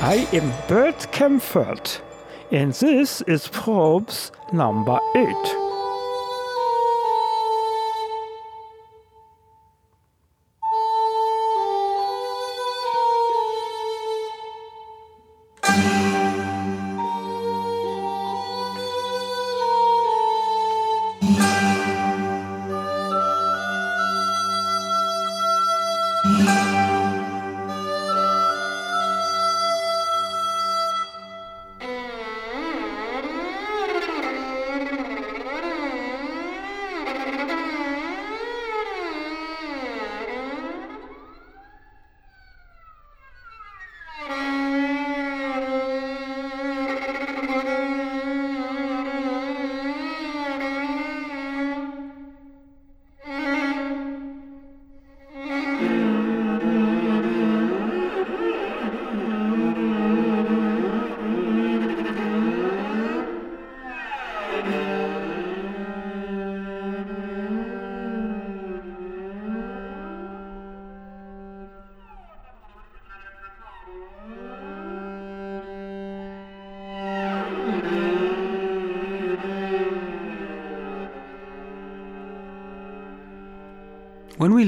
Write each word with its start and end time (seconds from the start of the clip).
I 0.00 0.28
am 0.34 0.52
Bert 0.68 1.08
Kemfert, 1.10 2.00
and 2.52 2.72
this 2.74 3.22
is 3.22 3.48
Probes 3.48 4.30
number 4.52 5.00
8. 5.14 5.65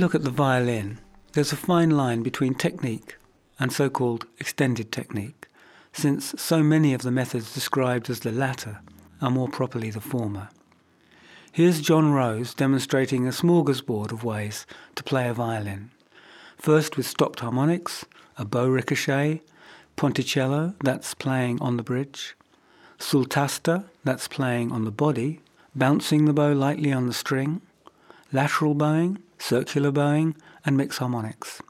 Look 0.08 0.14
at 0.14 0.24
the 0.24 0.30
violin, 0.30 1.00
there's 1.34 1.52
a 1.52 1.56
fine 1.56 1.90
line 1.90 2.22
between 2.22 2.54
technique 2.54 3.18
and 3.60 3.70
so 3.70 3.90
called 3.90 4.24
extended 4.38 4.90
technique, 4.90 5.48
since 5.92 6.34
so 6.38 6.62
many 6.62 6.94
of 6.94 7.02
the 7.02 7.10
methods 7.10 7.52
described 7.52 8.08
as 8.08 8.20
the 8.20 8.32
latter 8.32 8.80
are 9.20 9.30
more 9.30 9.50
properly 9.50 9.90
the 9.90 10.00
former. 10.00 10.48
Here's 11.52 11.82
Jon 11.82 12.10
Rose 12.10 12.54
demonstrating 12.54 13.26
a 13.26 13.32
smorgasbord 13.32 14.10
of 14.10 14.24
ways 14.24 14.64
to 14.94 15.04
play 15.04 15.28
a 15.28 15.34
violin. 15.34 15.90
First 16.56 16.96
with 16.96 17.06
stopped 17.06 17.40
harmonics, 17.40 18.06
a 18.38 18.46
bow 18.46 18.66
ricochet, 18.66 19.42
ponticello, 19.98 20.74
that's 20.82 21.12
playing 21.12 21.60
on 21.60 21.76
the 21.76 21.82
bridge, 21.82 22.34
sul 22.98 23.26
tasto, 23.26 23.84
that's 24.04 24.26
playing 24.26 24.72
on 24.72 24.86
the 24.86 24.90
body, 24.90 25.40
bouncing 25.76 26.24
the 26.24 26.32
bow 26.32 26.52
lightly 26.52 26.94
on 26.94 27.08
the 27.08 27.12
string, 27.12 27.60
lateral 28.32 28.72
bowing, 28.72 29.18
circular 29.48 29.90
bowing, 29.90 30.36
and 30.64 30.76
mixed 30.76 30.98
harmonics. 30.98 31.62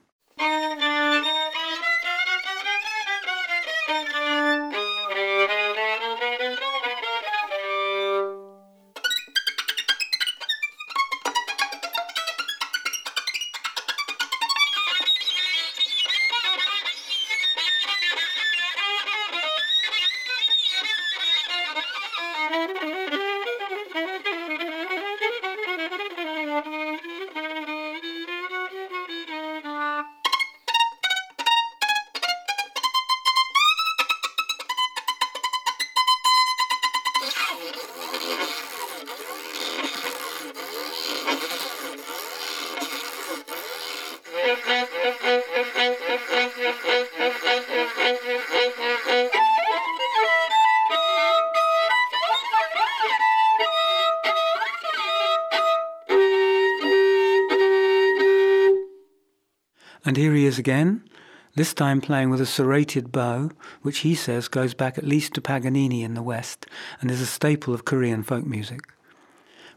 This 61.59 61.75
time 61.75 62.01
playing 62.01 62.31
with 62.31 62.41
a 62.41 62.47
serrated 62.47 63.11
bow, 63.11 63.51
which 63.83 63.99
he 63.99 64.15
says 64.15 64.47
goes 64.47 64.75
back 64.75 64.97
at 64.97 65.03
least 65.03 65.35
to 65.35 65.41
Paganini 65.41 66.05
in 66.05 66.15
the 66.15 66.23
West 66.23 66.67
and 67.01 67.11
is 67.11 67.21
a 67.21 67.27
staple 67.27 67.75
of 67.75 67.85
Korean 67.85 68.23
folk 68.23 68.47
music. 68.47 68.83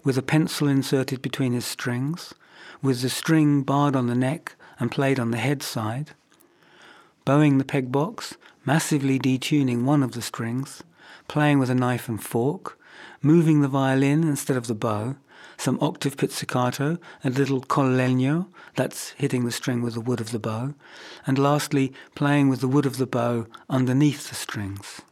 With 0.03 0.15
a 0.15 0.21
pencil 0.21 0.67
inserted 0.67 1.23
between 1.23 1.53
his 1.53 1.65
strings, 1.65 2.35
with 2.83 3.01
the 3.01 3.09
string 3.09 3.63
barred 3.63 3.95
on 3.95 4.05
the 4.05 4.13
neck 4.13 4.53
and 4.79 4.91
played 4.91 5.19
on 5.19 5.31
the 5.31 5.39
head 5.39 5.63
side, 5.63 6.11
bowing 7.25 7.57
the 7.57 7.65
peg 7.65 7.91
box, 7.91 8.37
massively 8.63 9.17
detuning 9.17 9.83
one 9.83 10.03
of 10.03 10.11
the 10.11 10.21
strings, 10.21 10.83
playing 11.27 11.57
with 11.57 11.71
a 11.71 11.75
knife 11.75 12.07
and 12.07 12.23
fork, 12.23 12.77
moving 13.23 13.61
the 13.61 13.67
violin 13.67 14.23
instead 14.23 14.55
of 14.55 14.67
the 14.67 14.75
bow, 14.75 15.15
some 15.61 15.77
octave 15.79 16.17
pizzicato, 16.17 16.97
a 17.23 17.29
little 17.29 17.61
col 17.61 17.85
legno, 17.85 18.47
that's 18.75 19.11
hitting 19.11 19.45
the 19.45 19.51
string 19.51 19.83
with 19.83 19.93
the 19.93 20.01
wood 20.01 20.19
of 20.19 20.31
the 20.31 20.39
bow, 20.39 20.73
and 21.27 21.37
lastly, 21.37 21.93
playing 22.15 22.49
with 22.49 22.61
the 22.61 22.67
wood 22.67 22.87
of 22.87 22.97
the 22.97 23.05
bow 23.05 23.45
underneath 23.69 24.29
the 24.29 24.33
strings. 24.33 25.03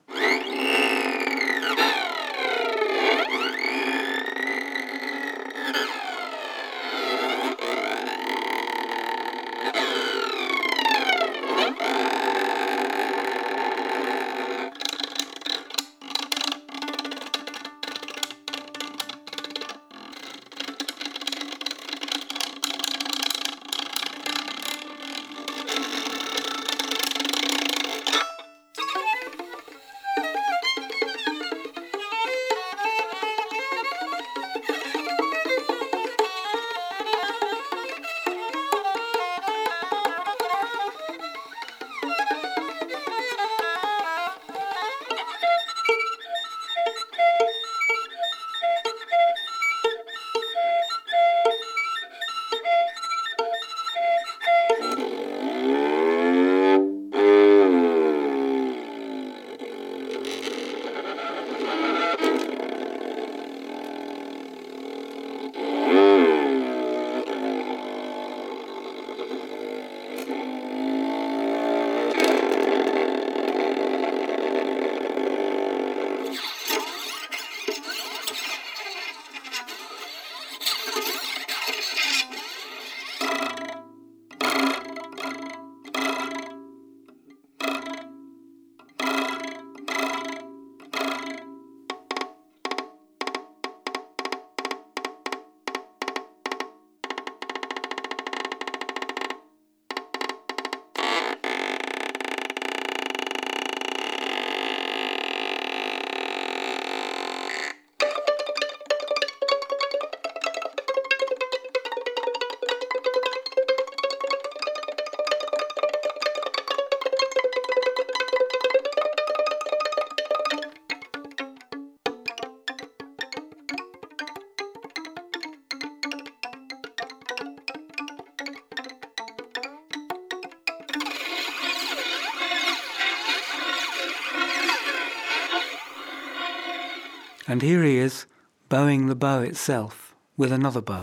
And 137.49 137.63
here 137.63 137.83
he 137.83 137.97
is, 137.97 138.27
bowing 138.69 139.07
the 139.07 139.15
bow 139.15 139.41
itself 139.41 140.13
with 140.37 140.51
another 140.51 140.81
bow. 140.81 141.01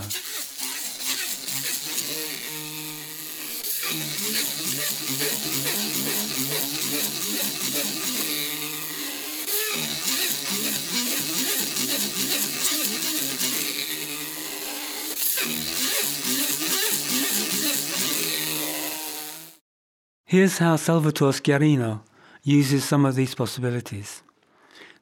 Here's 20.25 20.59
how 20.59 20.77
Salvatore 20.77 21.33
Sciarrino 21.33 22.03
uses 22.45 22.85
some 22.85 23.05
of 23.05 23.17
these 23.17 23.35
possibilities. 23.35 24.23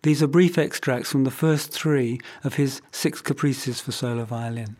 These 0.05 0.23
are 0.23 0.27
brief 0.27 0.59
extracts 0.59 1.11
from 1.11 1.25
the 1.25 1.31
first 1.31 1.73
three 1.73 2.21
of 2.45 2.57
his 2.57 2.83
six 2.93 3.23
caprices 3.23 3.81
for 3.81 3.91
solo 3.91 4.27
violin. 4.27 4.77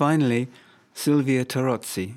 Finally, 0.00 0.48
Silvia 0.94 1.44
Tarozzi. 1.44 2.14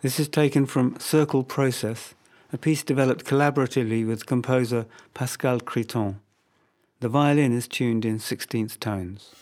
This 0.00 0.18
is 0.18 0.26
taken 0.26 0.64
from 0.64 0.98
Circle 0.98 1.44
Process, 1.44 2.14
a 2.50 2.56
piece 2.56 2.82
developed 2.82 3.26
collaboratively 3.26 4.06
with 4.06 4.24
composer 4.24 4.86
Pascal 5.12 5.60
Criton. 5.60 6.20
The 7.00 7.10
violin 7.10 7.52
is 7.54 7.68
tuned 7.68 8.06
in 8.06 8.20
16th 8.20 8.80
tones. 8.80 9.34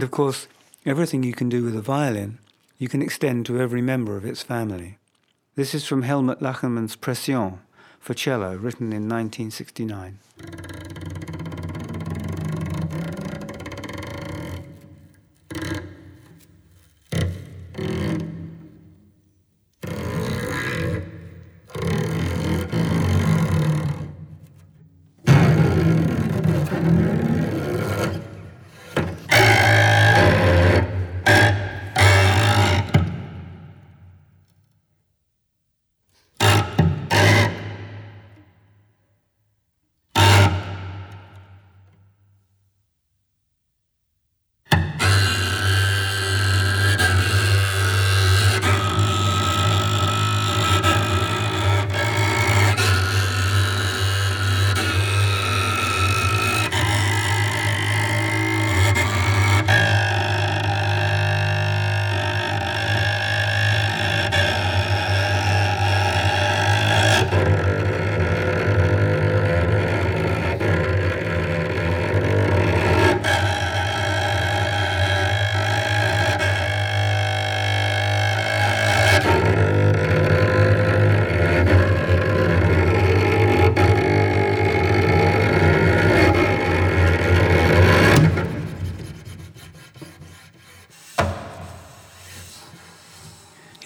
And 0.00 0.04
of 0.06 0.10
course, 0.12 0.48
everything 0.86 1.24
you 1.24 1.34
can 1.34 1.50
do 1.50 1.62
with 1.62 1.76
a 1.76 1.82
violin, 1.82 2.38
you 2.78 2.88
can 2.88 3.02
extend 3.02 3.44
to 3.44 3.60
every 3.60 3.82
member 3.82 4.16
of 4.16 4.24
its 4.24 4.42
family. 4.42 4.96
This 5.56 5.74
is 5.74 5.84
from 5.84 6.04
Helmut 6.04 6.40
Lachenmann's 6.40 6.96
Pression 6.96 7.58
for 7.98 8.14
cello, 8.14 8.56
written 8.56 8.94
in 8.94 9.10
1969. 9.10 10.18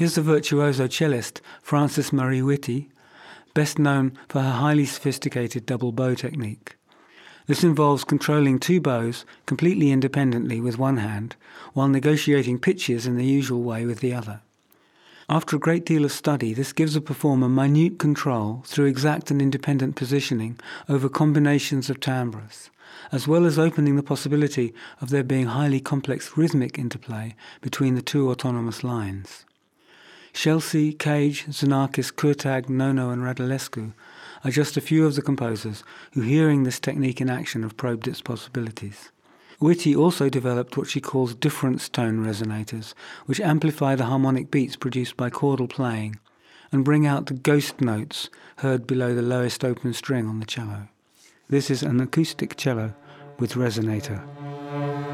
Here's 0.05 0.17
the 0.17 0.21
virtuoso 0.21 0.87
cellist 0.87 1.41
Frances-Marie 1.63 2.43
Uitti 2.43 2.91
best 3.55 3.79
known 3.79 4.19
for 4.29 4.43
her 4.43 4.51
highly 4.51 4.85
sophisticated 4.85 5.65
double 5.65 5.93
bow 5.93 6.15
technique. 6.15 6.77
This 7.47 7.65
involves 7.65 8.05
controlling 8.05 8.59
two 8.59 8.83
bows 8.83 9.25
completely 9.47 9.91
independently 9.91 10.61
with 10.61 10.77
one 10.77 10.99
hand, 10.99 11.37
while 11.73 11.89
negotiating 11.89 12.59
pitches 12.59 13.07
in 13.07 13.17
the 13.17 13.25
usual 13.25 13.63
way 13.63 13.87
with 13.87 14.01
the 14.01 14.13
other. 14.13 14.43
After 15.31 15.57
a 15.57 15.59
great 15.59 15.87
deal 15.87 16.05
of 16.05 16.13
study, 16.13 16.53
this 16.53 16.75
gives 16.75 16.95
a 16.95 17.01
performer 17.01 17.49
minute 17.49 17.99
control 17.99 18.63
through 18.67 18.85
exact 18.85 19.31
and 19.31 19.41
independent 19.41 19.97
positioning 19.97 20.61
over 20.87 21.09
combinations 21.09 21.89
of 21.89 22.01
timbres, 22.01 22.69
as 23.11 23.27
well 23.27 23.47
as 23.47 23.59
opening 23.59 23.97
the 23.97 24.03
possibility 24.03 24.75
of 25.01 25.09
there 25.09 25.25
being 25.25 25.47
highly 25.47 25.81
complex 25.81 26.37
rhythmic 26.37 26.79
interplay 26.79 27.35
between 27.63 27.95
the 27.95 28.03
two 28.03 28.31
autonomous 28.31 28.85
lines. 28.85 29.47
Scelsi, 30.35 30.99
Cage, 30.99 31.47
Xenakis, 31.47 32.13
Kurtag, 32.13 32.69
Nono, 32.69 33.11
and 33.11 33.23
Radulescu 33.23 33.93
are 34.45 34.51
just 34.51 34.77
a 34.77 34.81
few 34.81 35.07
of 35.07 35.15
the 35.15 35.23
composers 35.23 35.85
who, 36.13 36.23
hearing 36.23 36.65
this 36.65 36.81
technique 36.81 37.21
in 37.21 37.31
action, 37.31 37.63
have 37.63 37.77
probed 37.77 38.09
its 38.09 38.21
possibilities. 38.21 39.11
Uitti 39.61 39.97
also 39.97 40.29
developed 40.29 40.77
what 40.77 40.89
she 40.89 41.01
calls 41.01 41.37
difference 41.37 41.89
tone 41.89 42.25
resonators, 42.25 42.95
which 43.27 43.41
amplify 43.41 43.95
the 43.95 44.07
harmonic 44.07 44.51
beats 44.51 44.75
produced 44.75 45.17
by 45.17 45.31
chordal 45.31 45.71
playing 45.71 46.19
and 46.73 46.85
bring 46.85 47.07
out 47.07 47.27
the 47.27 47.35
ghost 47.35 47.81
notes 47.81 48.29
heard 48.57 48.87
below 48.87 49.15
the 49.15 49.23
lowest 49.23 49.65
open 49.65 49.95
string 49.95 50.27
on 50.27 50.41
the 50.41 50.47
cello. 50.47 50.89
This 51.49 51.71
is 51.71 51.85
an 51.85 52.01
acoustic 52.01 52.57
cello 52.57 52.93
with 53.39 53.55
resonator. 53.55 55.14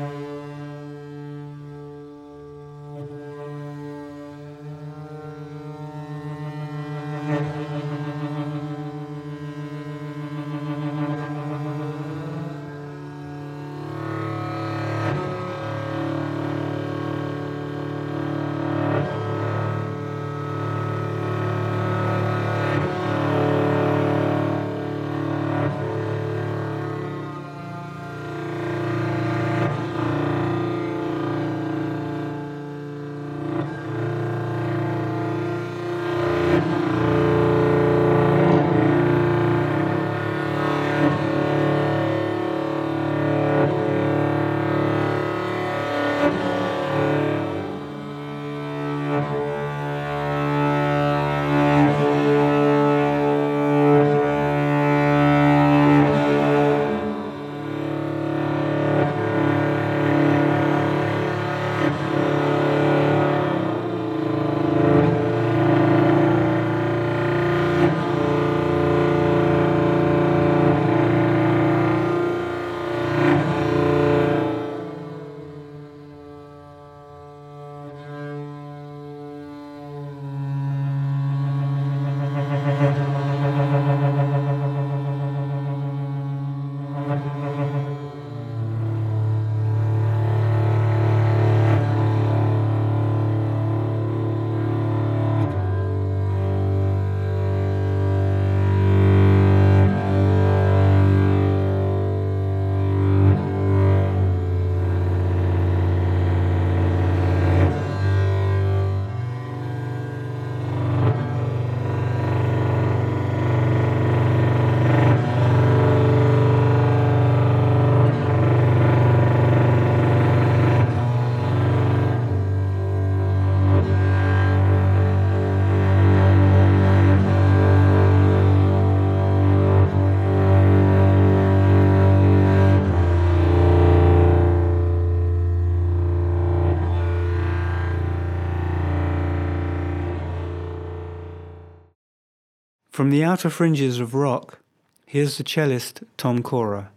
From 143.00 143.08
the 143.08 143.24
outer 143.24 143.48
fringes 143.48 143.98
of 143.98 144.14
rock, 144.14 144.58
here's 145.06 145.38
the 145.38 145.42
cellist 145.42 146.02
Tom 146.18 146.42
Cora. 146.42 146.90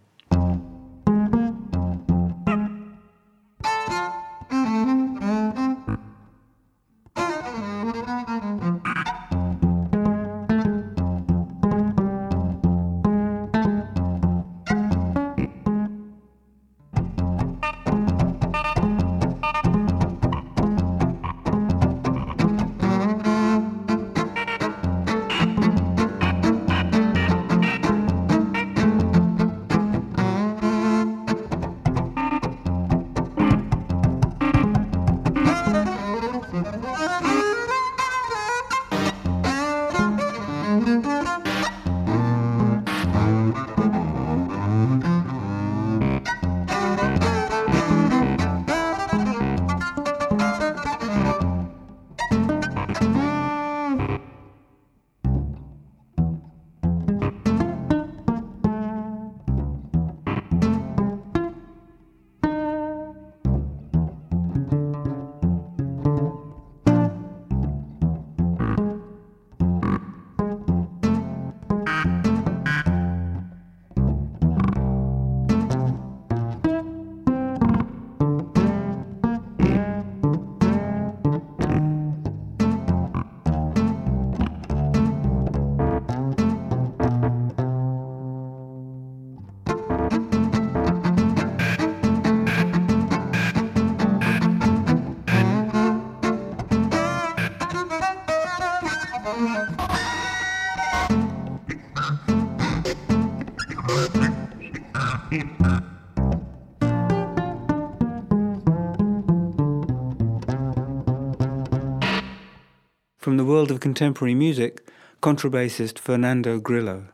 The 113.44 113.50
world 113.50 113.70
of 113.70 113.78
contemporary 113.78 114.34
music, 114.34 114.88
contrabassist 115.20 115.98
Fernando 115.98 116.58
Grillo. 116.58 117.13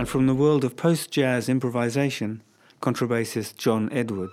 And 0.00 0.08
from 0.08 0.26
the 0.26 0.34
world 0.34 0.64
of 0.64 0.76
post 0.76 1.10
jazz 1.10 1.46
improvisation, 1.46 2.42
contrabassist 2.80 3.58
John 3.58 3.92
Edwards. 3.92 4.32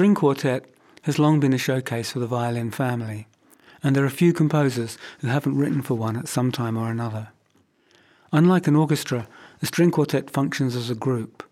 String 0.00 0.14
quartet 0.14 0.64
has 1.02 1.18
long 1.18 1.40
been 1.40 1.52
a 1.52 1.58
showcase 1.58 2.10
for 2.10 2.20
the 2.20 2.26
violin 2.26 2.70
family, 2.70 3.28
and 3.82 3.94
there 3.94 4.02
are 4.06 4.08
few 4.08 4.32
composers 4.32 4.96
who 5.18 5.28
haven't 5.28 5.58
written 5.58 5.82
for 5.82 5.92
one 5.92 6.16
at 6.16 6.26
some 6.26 6.50
time 6.50 6.74
or 6.74 6.90
another. 6.90 7.28
Unlike 8.32 8.68
an 8.68 8.76
orchestra, 8.76 9.28
a 9.60 9.66
string 9.66 9.90
quartet 9.90 10.30
functions 10.30 10.74
as 10.74 10.88
a 10.88 10.94
group. 10.94 11.42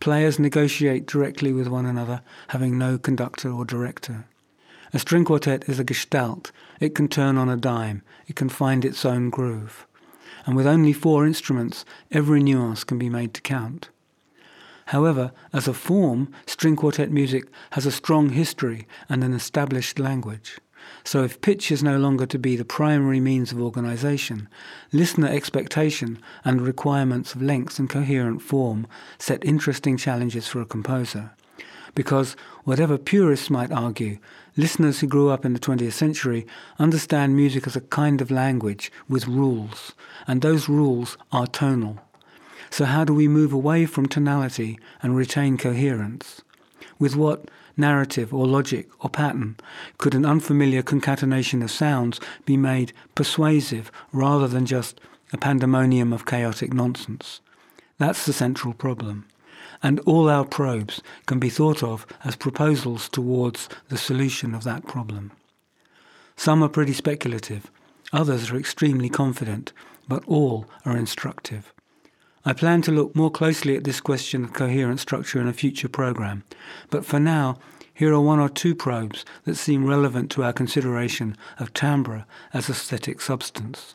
Players 0.00 0.40
negotiate 0.40 1.06
directly 1.06 1.52
with 1.52 1.68
one 1.68 1.86
another, 1.86 2.22
having 2.48 2.76
no 2.76 2.98
conductor 2.98 3.52
or 3.52 3.64
director. 3.64 4.24
A 4.92 4.98
string 4.98 5.24
quartet 5.24 5.68
is 5.68 5.78
a 5.78 5.84
gestalt. 5.84 6.50
It 6.80 6.96
can 6.96 7.06
turn 7.06 7.38
on 7.38 7.48
a 7.48 7.56
dime. 7.56 8.02
It 8.26 8.34
can 8.34 8.48
find 8.48 8.84
its 8.84 9.04
own 9.04 9.30
groove. 9.30 9.86
And 10.44 10.56
with 10.56 10.66
only 10.66 10.92
four 10.92 11.24
instruments, 11.24 11.84
every 12.10 12.42
nuance 12.42 12.82
can 12.82 12.98
be 12.98 13.08
made 13.08 13.32
to 13.34 13.40
count. 13.42 13.90
However, 14.92 15.32
as 15.54 15.66
a 15.66 15.72
form, 15.72 16.30
string 16.46 16.76
quartet 16.76 17.10
music 17.10 17.44
has 17.70 17.86
a 17.86 17.90
strong 17.90 18.28
history 18.28 18.86
and 19.08 19.24
an 19.24 19.32
established 19.32 19.98
language. 19.98 20.58
So 21.02 21.24
if 21.24 21.40
pitch 21.40 21.72
is 21.72 21.82
no 21.82 21.96
longer 21.96 22.26
to 22.26 22.38
be 22.38 22.56
the 22.56 22.66
primary 22.66 23.18
means 23.18 23.52
of 23.52 23.58
organization, 23.58 24.50
listener 24.92 25.28
expectation 25.28 26.18
and 26.44 26.60
requirements 26.60 27.34
of 27.34 27.40
length 27.40 27.78
and 27.78 27.88
coherent 27.88 28.42
form 28.42 28.86
set 29.18 29.42
interesting 29.46 29.96
challenges 29.96 30.46
for 30.46 30.60
a 30.60 30.66
composer. 30.66 31.30
Because, 31.94 32.36
whatever 32.64 32.98
purists 32.98 33.48
might 33.48 33.72
argue, 33.72 34.18
listeners 34.58 35.00
who 35.00 35.06
grew 35.06 35.30
up 35.30 35.46
in 35.46 35.54
the 35.54 35.58
20th 35.58 35.94
century 35.94 36.46
understand 36.78 37.34
music 37.34 37.66
as 37.66 37.76
a 37.76 37.80
kind 37.80 38.20
of 38.20 38.30
language 38.30 38.92
with 39.08 39.26
rules, 39.26 39.94
and 40.26 40.42
those 40.42 40.68
rules 40.68 41.16
are 41.32 41.46
tonal. 41.46 41.98
So 42.72 42.86
how 42.86 43.04
do 43.04 43.12
we 43.12 43.28
move 43.28 43.52
away 43.52 43.84
from 43.84 44.08
tonality 44.08 44.78
and 45.02 45.14
retain 45.14 45.58
coherence? 45.58 46.40
With 46.98 47.14
what 47.14 47.50
narrative 47.76 48.32
or 48.32 48.46
logic 48.46 48.88
or 49.00 49.10
pattern 49.10 49.58
could 49.98 50.14
an 50.14 50.24
unfamiliar 50.24 50.82
concatenation 50.82 51.62
of 51.62 51.70
sounds 51.70 52.18
be 52.46 52.56
made 52.56 52.94
persuasive 53.14 53.92
rather 54.10 54.48
than 54.48 54.64
just 54.64 55.02
a 55.34 55.36
pandemonium 55.36 56.14
of 56.14 56.24
chaotic 56.24 56.72
nonsense? 56.72 57.42
That's 57.98 58.24
the 58.24 58.32
central 58.32 58.72
problem. 58.72 59.26
And 59.82 60.00
all 60.00 60.30
our 60.30 60.46
probes 60.46 61.02
can 61.26 61.38
be 61.38 61.50
thought 61.50 61.82
of 61.82 62.06
as 62.24 62.36
proposals 62.36 63.10
towards 63.10 63.68
the 63.90 63.98
solution 63.98 64.54
of 64.54 64.64
that 64.64 64.86
problem. 64.86 65.32
Some 66.36 66.62
are 66.62 66.70
pretty 66.70 66.94
speculative, 66.94 67.70
others 68.14 68.50
are 68.50 68.56
extremely 68.56 69.10
confident, 69.10 69.74
but 70.08 70.24
all 70.26 70.64
are 70.86 70.96
instructive. 70.96 71.70
I 72.44 72.52
plan 72.52 72.82
to 72.82 72.90
look 72.90 73.14
more 73.14 73.30
closely 73.30 73.76
at 73.76 73.84
this 73.84 74.00
question 74.00 74.42
of 74.44 74.52
coherent 74.52 74.98
structure 74.98 75.40
in 75.40 75.46
a 75.46 75.52
future 75.52 75.88
program, 75.88 76.42
but 76.90 77.04
for 77.04 77.20
now, 77.20 77.58
here 77.94 78.12
are 78.12 78.20
one 78.20 78.40
or 78.40 78.48
two 78.48 78.74
probes 78.74 79.24
that 79.44 79.54
seem 79.54 79.86
relevant 79.86 80.30
to 80.32 80.42
our 80.42 80.52
consideration 80.52 81.36
of 81.58 81.72
timbre 81.72 82.26
as 82.52 82.68
aesthetic 82.68 83.20
substance. 83.20 83.94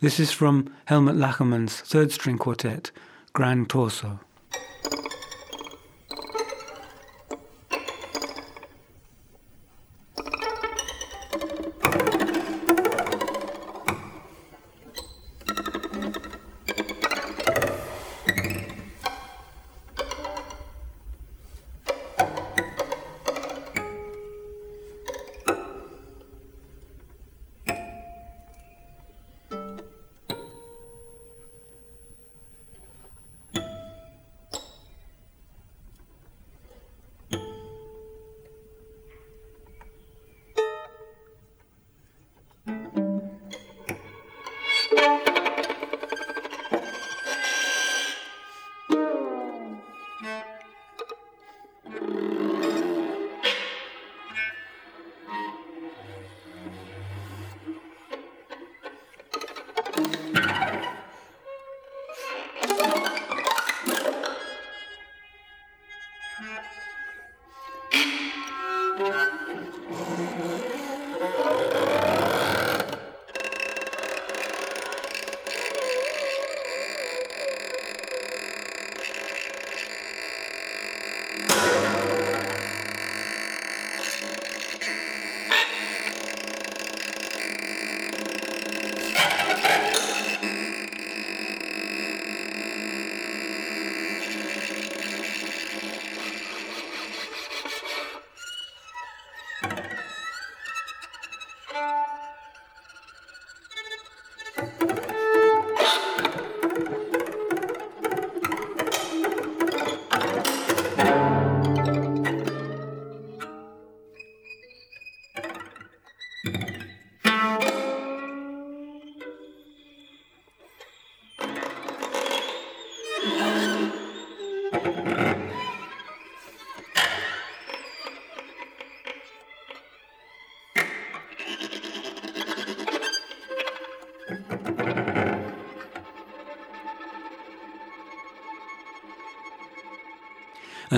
This 0.00 0.20
is 0.20 0.30
from 0.30 0.74
Helmut 0.84 1.16
Lachenmann's 1.16 1.80
third 1.80 2.12
string 2.12 2.36
quartet, 2.36 2.90
Gran 3.32 3.64
Torso. 3.64 4.20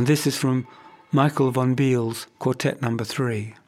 And 0.01 0.07
this 0.07 0.27
is 0.27 0.35
from 0.35 0.67
Michael 1.13 1.51
von 1.51 1.75
Biel's 1.75 2.27
Quartet 2.39 2.81
Number 2.81 3.05
Three. 3.05 3.53
And 3.53 3.60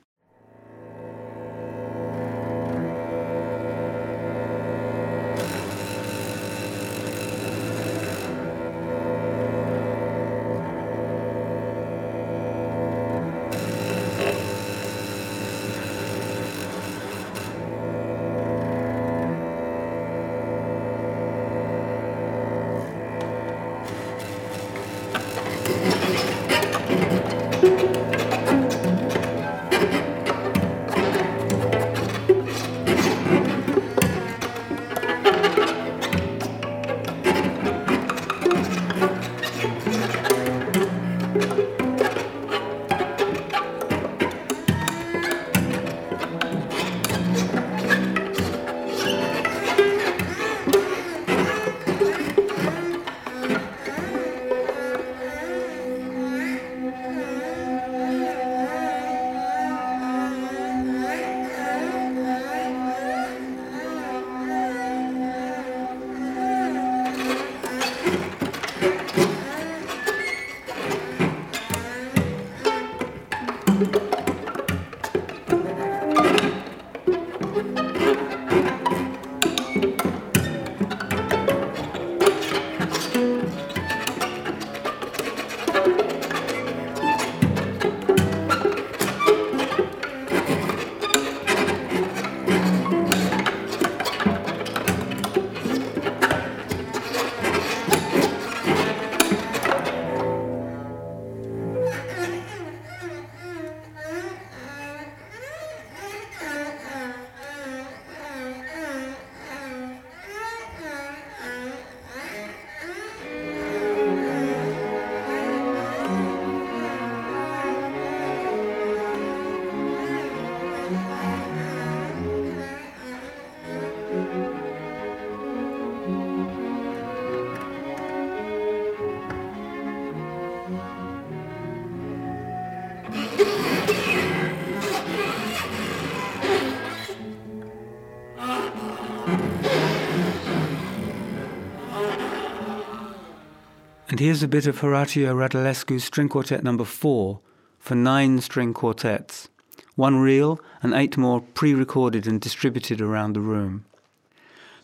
Here's 144.23 144.45
a 144.45 144.47
bit 144.47 144.69
of 144.69 144.79
Horatiu 144.79 145.35
Radulescu's 145.35 146.05
String 146.05 146.29
Quartet 146.29 146.63
number 146.63 146.85
4 146.85 147.41
for 147.81 147.95
nine 147.97 148.41
string 148.41 148.73
quartets, 148.73 149.49
one 149.97 150.21
reel 150.21 150.61
and 150.81 150.95
eight 150.95 151.17
more 151.17 151.41
pre-recorded 151.41 152.29
and 152.29 152.41
distributed 152.41 153.01
around 153.01 153.33
the 153.33 153.41
room. 153.41 153.85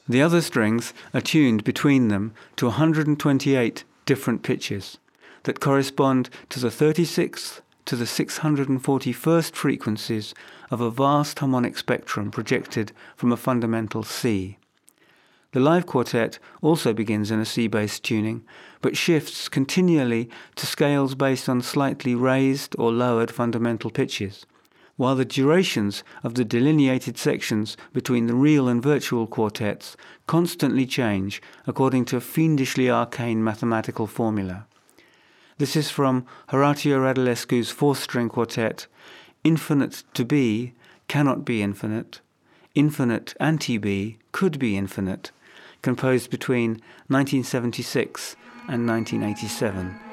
The 0.09 0.21
other 0.21 0.41
strings 0.41 0.93
are 1.15 1.21
tuned 1.21 1.63
between 1.63 2.09
them 2.09 2.35
to 2.57 2.67
128 2.67 3.85
different 4.07 4.43
pitches 4.43 4.99
that 5.45 5.61
correspond 5.61 6.31
to 6.49 6.59
the 6.59 6.67
36th 6.67 7.61
to 7.85 7.95
the 7.95 8.07
641st 8.07 9.53
frequencies 9.53 10.35
of 10.69 10.81
a 10.81 10.91
vast 10.91 11.39
harmonic 11.39 11.79
spectrum 11.79 12.33
projected 12.33 12.91
from 13.15 13.31
a 13.31 13.37
fundamental 13.37 14.03
C. 14.03 14.59
The 15.59 15.65
live 15.65 15.87
quartet 15.87 16.39
also 16.63 16.93
begins 16.93 17.33
in 17.33 17.41
a 17.41 17.45
C 17.45 17.67
bass 17.67 17.99
tuning, 17.99 18.45
but 18.81 18.97
shifts 18.97 19.49
continually 19.49 20.31
to 20.55 20.67
scales 20.67 21.17
based 21.17 21.49
on 21.49 21.63
slightly 21.63 22.15
raised 22.15 22.77
or 22.79 22.93
lowered 22.93 23.33
fundamental 23.33 23.91
pitches, 23.91 24.47
while 24.95 25.17
the 25.17 25.25
durations 25.25 26.05
of 26.23 26.35
the 26.35 26.45
delineated 26.45 27.19
sections 27.19 27.77
between 27.93 28.29
the 28.29 28.37
real 28.37 28.69
and 28.69 28.81
virtual 28.81 29.27
quartets 29.27 29.97
constantly 30.29 30.87
change 30.87 31.43
according 31.67 32.05
to 32.05 32.17
a 32.17 32.21
fiendishly 32.21 32.89
arcane 32.89 33.43
mathematical 33.43 34.07
formula. 34.07 34.65
This 35.57 35.75
is 35.75 35.91
from 35.91 36.25
Horatiu 36.51 37.01
Radulescu's 37.01 37.73
fourth 37.73 37.99
string 37.99 38.29
quartet, 38.29 38.87
Infinite 39.43 40.05
to 40.15 40.25
be 40.25 40.75
cannot 41.09 41.45
be 41.45 41.63
infinite, 41.63 42.21
infinite 42.77 43.35
anti 43.41 43.77
be 43.77 44.19
could 44.31 44.61
be 44.61 44.77
infinite, 44.77 45.33
composed 45.89 46.31
between 46.31 46.73
1976 47.09 48.37
and 48.69 48.87
1987. 48.87 50.08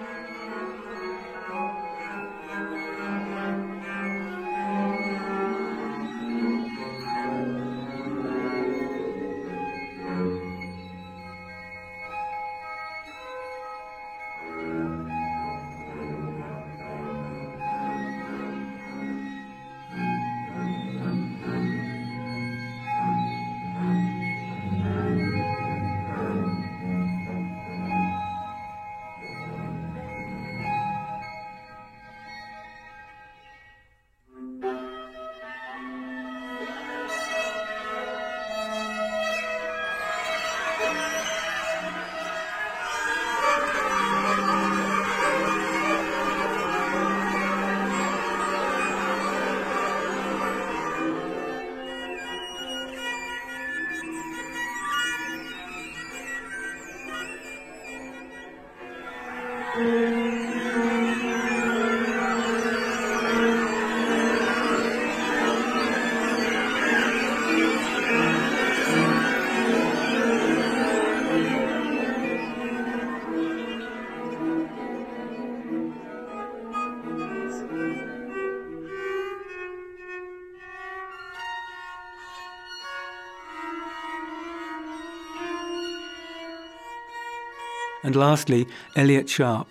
And 88.05 88.15
lastly, 88.15 88.67
Elliott 88.95 89.27
Sharp, 89.27 89.67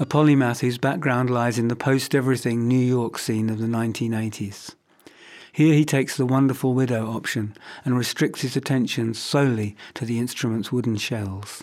a 0.00 0.04
polymath 0.04 0.62
whose 0.62 0.78
background 0.78 1.30
lies 1.30 1.60
in 1.60 1.68
the 1.68 1.76
post 1.76 2.12
everything 2.12 2.66
New 2.66 2.76
York 2.76 3.16
scene 3.18 3.48
of 3.48 3.60
the 3.60 3.68
1980s. 3.68 4.74
Here 5.52 5.74
he 5.74 5.84
takes 5.84 6.16
the 6.16 6.26
wonderful 6.26 6.74
widow 6.74 7.06
option 7.06 7.56
and 7.84 7.96
restricts 7.96 8.42
his 8.42 8.56
attention 8.56 9.14
solely 9.14 9.76
to 9.94 10.04
the 10.04 10.18
instrument's 10.18 10.72
wooden 10.72 10.96
shells. 10.96 11.62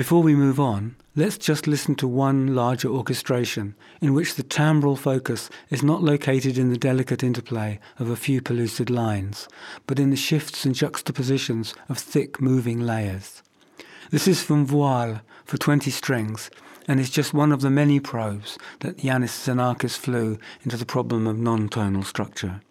Before 0.00 0.22
we 0.22 0.34
move 0.34 0.58
on, 0.58 0.96
let's 1.14 1.36
just 1.36 1.66
listen 1.66 1.94
to 1.96 2.08
one 2.08 2.54
larger 2.54 2.88
orchestration 2.88 3.74
in 4.00 4.14
which 4.14 4.34
the 4.34 4.42
timbral 4.42 4.96
focus 4.96 5.50
is 5.68 5.82
not 5.82 6.02
located 6.02 6.56
in 6.56 6.70
the 6.70 6.78
delicate 6.78 7.22
interplay 7.22 7.78
of 7.98 8.08
a 8.08 8.16
few 8.16 8.40
pellucid 8.40 8.88
lines, 8.88 9.46
but 9.86 9.98
in 9.98 10.08
the 10.08 10.16
shifts 10.16 10.64
and 10.64 10.74
juxtapositions 10.74 11.74
of 11.90 11.98
thick 11.98 12.40
moving 12.40 12.80
layers. 12.80 13.42
This 14.10 14.26
is 14.26 14.42
from 14.42 14.64
Voile 14.64 15.20
for 15.44 15.58
20 15.58 15.90
strings 15.90 16.50
and 16.88 16.98
is 16.98 17.10
just 17.10 17.34
one 17.34 17.52
of 17.52 17.60
the 17.60 17.68
many 17.68 18.00
probes 18.00 18.56
that 18.78 18.96
Iannis 18.96 19.36
Xenakis 19.46 19.98
flew 19.98 20.38
into 20.62 20.78
the 20.78 20.86
problem 20.86 21.26
of 21.26 21.38
non-tonal 21.38 22.04
structure. 22.04 22.62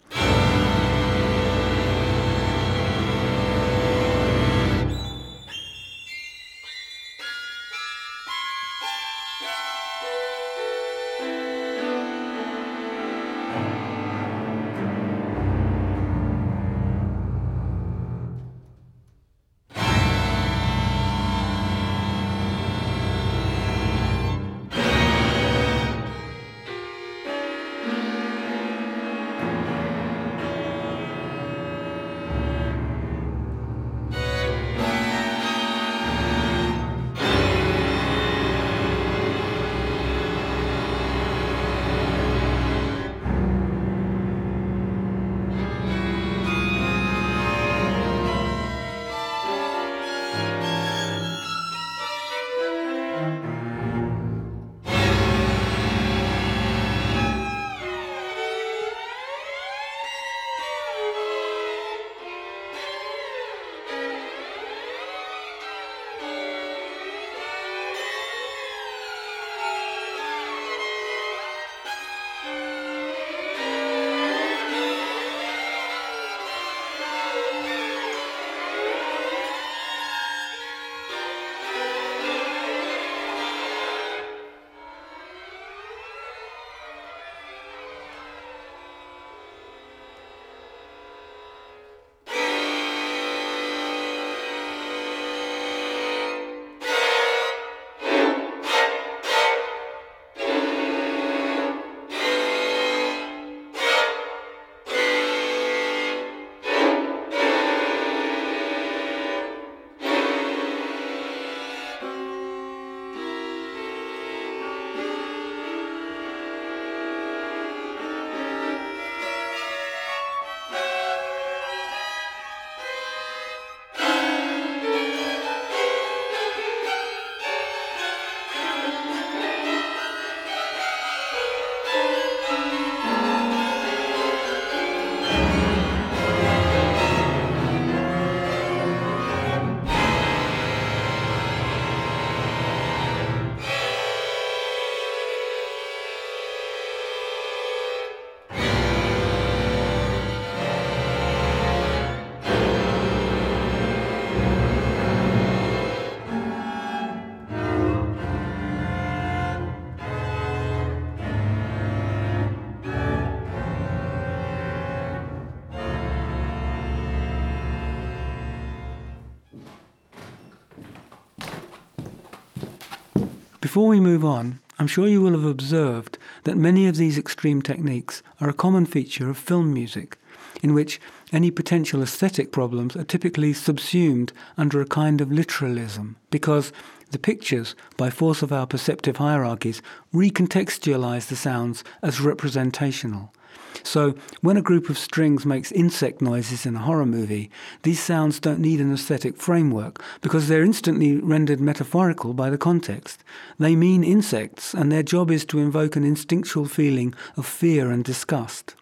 Before 173.80 173.88
we 173.88 174.02
move 174.02 174.25
on, 174.25 174.60
I'm 174.77 174.88
sure 174.88 175.08
you 175.08 175.21
will 175.21 175.32
have 175.32 175.46
observed 175.46 176.17
that 176.44 176.58
many 176.58 176.86
of 176.88 176.98
these 176.98 177.17
extreme 177.17 177.62
techniques 177.62 178.21
are 178.42 178.50
a 178.50 178.54
common 178.54 178.86
feature 178.86 179.30
of 179.30 179.38
film 179.38 179.73
music, 179.73 180.17
in 180.62 180.73
which 180.73 181.00
any 181.32 181.50
potential 181.50 182.04
aesthetic 182.04 182.52
problems 182.52 182.98
are 182.98 183.06
typically 183.06 183.54
subsumed 183.54 184.34
under 184.58 184.82
a 184.82 184.86
kind 184.86 185.21
of 185.21 185.32
literalism, 185.32 186.17
because 186.30 186.73
the 187.12 187.17
pictures, 187.17 187.73
by 187.96 188.10
force 188.10 188.42
of 188.42 188.52
our 188.52 188.67
perceptive 188.67 189.15
hierarchies, 189.15 189.82
recontextualize 190.13 191.30
the 191.30 191.38
sounds 191.38 191.82
as 192.02 192.19
representational. 192.19 193.34
So, 193.83 194.13
when 194.41 194.58
a 194.58 194.62
group 194.62 194.89
of 194.89 194.97
strings 194.97 195.45
makes 195.45 195.71
insect 195.71 196.21
noises 196.21 196.65
in 196.65 196.75
a 196.75 196.79
horror 196.79 197.06
movie, 197.06 197.50
these 197.83 198.00
sounds 198.00 198.39
don't 198.39 198.60
need 198.60 198.81
an 198.81 198.93
aesthetic 198.93 199.37
framework 199.37 200.04
because 200.21 200.47
they're 200.47 200.63
instantly 200.63 201.17
rendered 201.17 201.60
metaphorical 201.60 202.33
by 202.33 202.50
the 202.50 202.58
context. 202.58 203.23
They 203.58 203.75
mean 203.75 204.04
insects, 204.04 204.73
and 204.73 204.91
their 204.91 205.04
job 205.04 205.31
is 205.31 205.45
to 205.45 205.60
invoke 205.60 205.95
an 205.95 206.04
instinctual 206.04 206.65
feeling 206.65 207.15
of 207.37 207.45
fear 207.45 207.89
and 207.89 208.04
disgust. 208.04 208.75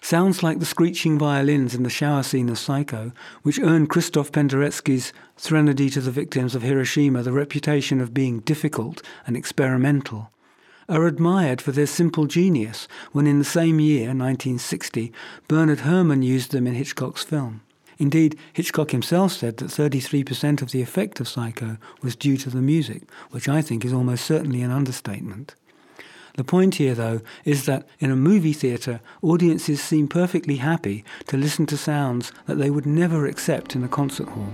Sounds 0.00 0.42
like 0.42 0.58
the 0.58 0.66
screeching 0.66 1.18
violins 1.18 1.74
in 1.74 1.82
the 1.82 1.88
shower 1.88 2.22
scene 2.22 2.50
of 2.50 2.58
Psycho, 2.58 3.12
which 3.42 3.58
earned 3.58 3.88
Krzysztof 3.88 4.30
Penderecki's 4.32 5.14
Threnody 5.38 5.88
to 5.88 6.02
the 6.02 6.10
Victims 6.10 6.54
of 6.54 6.60
Hiroshima 6.60 7.22
the 7.22 7.32
reputation 7.32 8.02
of 8.02 8.12
being 8.12 8.40
difficult 8.40 9.00
and 9.26 9.34
experimental 9.34 10.30
are 10.88 11.06
admired 11.06 11.60
for 11.60 11.72
their 11.72 11.86
simple 11.86 12.26
genius 12.26 12.86
when 13.12 13.26
in 13.26 13.38
the 13.38 13.44
same 13.44 13.80
year, 13.80 14.08
1960, 14.08 15.12
Bernard 15.48 15.80
Herrmann 15.80 16.22
used 16.22 16.52
them 16.52 16.66
in 16.66 16.74
Hitchcock's 16.74 17.22
film. 17.22 17.62
Indeed, 17.98 18.36
Hitchcock 18.52 18.90
himself 18.90 19.32
said 19.32 19.58
that 19.58 19.66
33% 19.66 20.62
of 20.62 20.72
the 20.72 20.82
effect 20.82 21.20
of 21.20 21.28
Psycho 21.28 21.78
was 22.02 22.16
due 22.16 22.36
to 22.38 22.50
the 22.50 22.60
music, 22.60 23.02
which 23.30 23.48
I 23.48 23.62
think 23.62 23.84
is 23.84 23.92
almost 23.92 24.24
certainly 24.24 24.62
an 24.62 24.70
understatement. 24.70 25.54
The 26.36 26.44
point 26.44 26.76
here, 26.76 26.94
though, 26.94 27.20
is 27.44 27.66
that 27.66 27.86
in 28.00 28.10
a 28.10 28.16
movie 28.16 28.52
theatre, 28.52 29.00
audiences 29.22 29.80
seem 29.80 30.08
perfectly 30.08 30.56
happy 30.56 31.04
to 31.28 31.36
listen 31.36 31.66
to 31.66 31.76
sounds 31.76 32.32
that 32.46 32.56
they 32.56 32.70
would 32.70 32.86
never 32.86 33.26
accept 33.26 33.76
in 33.76 33.84
a 33.84 33.88
concert 33.88 34.28
hall. 34.28 34.52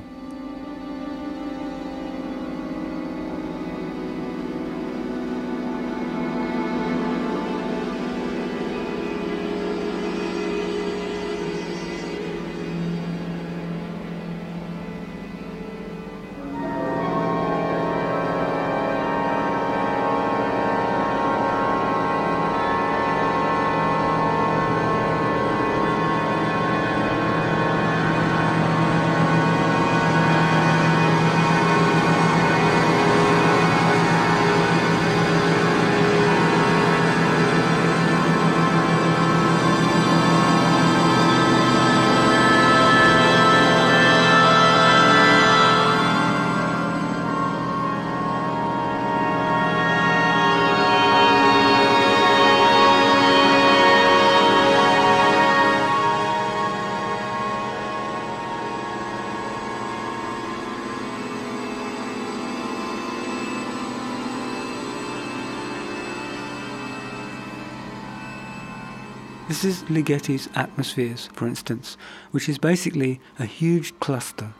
This 69.50 69.64
is 69.64 69.82
Ligeti's 69.88 70.48
Atmospheres, 70.54 71.28
for 71.32 71.48
instance, 71.48 71.96
which 72.30 72.48
is 72.48 72.56
basically 72.56 73.20
a 73.36 73.44
huge 73.44 73.98
cluster. 73.98 74.52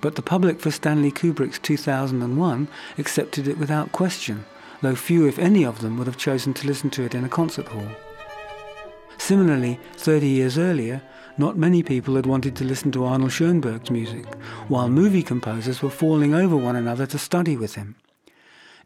But 0.00 0.16
the 0.16 0.20
public 0.20 0.58
for 0.58 0.72
Stanley 0.72 1.12
Kubrick's 1.12 1.60
2001 1.60 2.66
accepted 2.98 3.46
it 3.46 3.56
without 3.56 3.92
question, 3.92 4.44
though 4.82 4.96
few, 4.96 5.28
if 5.28 5.38
any, 5.38 5.64
of 5.64 5.80
them 5.80 5.96
would 5.96 6.08
have 6.08 6.16
chosen 6.16 6.52
to 6.54 6.66
listen 6.66 6.90
to 6.90 7.04
it 7.04 7.14
in 7.14 7.22
a 7.22 7.28
concert 7.28 7.68
hall. 7.68 7.86
Similarly, 9.16 9.78
30 9.94 10.26
years 10.26 10.58
earlier, 10.58 11.02
not 11.38 11.56
many 11.56 11.84
people 11.84 12.16
had 12.16 12.26
wanted 12.26 12.56
to 12.56 12.64
listen 12.64 12.90
to 12.90 13.04
Arnold 13.04 13.30
Schoenberg's 13.30 13.92
music, 13.92 14.26
while 14.66 14.88
movie 14.88 15.22
composers 15.22 15.82
were 15.82 15.88
falling 15.88 16.34
over 16.34 16.56
one 16.56 16.74
another 16.74 17.06
to 17.06 17.16
study 17.16 17.56
with 17.56 17.76
him. 17.76 17.94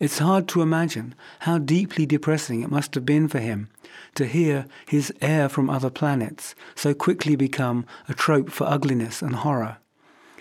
It's 0.00 0.18
hard 0.18 0.48
to 0.48 0.62
imagine 0.62 1.14
how 1.40 1.58
deeply 1.58 2.06
depressing 2.06 2.62
it 2.62 2.70
must 2.70 2.94
have 2.94 3.04
been 3.04 3.28
for 3.28 3.38
him 3.38 3.68
to 4.14 4.24
hear 4.24 4.64
his 4.86 5.12
air 5.20 5.46
from 5.46 5.68
other 5.68 5.90
planets 5.90 6.54
so 6.74 6.94
quickly 6.94 7.36
become 7.36 7.84
a 8.08 8.14
trope 8.14 8.50
for 8.50 8.66
ugliness 8.66 9.20
and 9.20 9.36
horror. 9.36 9.76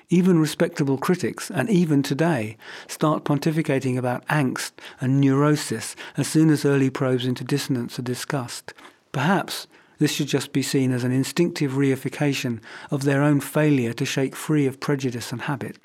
Even 0.08 0.40
respectable 0.40 0.98
critics, 0.98 1.52
and 1.52 1.70
even 1.70 2.02
today, 2.02 2.56
start 2.88 3.26
pontificating 3.26 3.98
about 3.98 4.26
angst 4.28 4.72
and 5.02 5.20
neurosis 5.20 5.94
as 6.16 6.28
soon 6.28 6.50
as 6.50 6.64
early 6.64 6.90
probes 6.90 7.26
into 7.26 7.44
dissonance 7.44 8.00
are 8.00 8.04
discussed. 8.04 8.74
Perhaps 9.12 9.68
this 9.98 10.14
should 10.14 10.28
just 10.28 10.54
be 10.54 10.64
seen 10.64 10.94
as 10.94 11.04
an 11.04 11.12
instinctive 11.12 11.74
reification 11.74 12.62
of 12.90 13.04
their 13.04 13.22
own 13.22 13.42
failure 13.42 13.92
to 13.92 14.06
shake 14.06 14.38
free 14.38 14.66
of 14.66 14.80
prejudice 14.80 15.34
and 15.34 15.42
habit. 15.42 15.78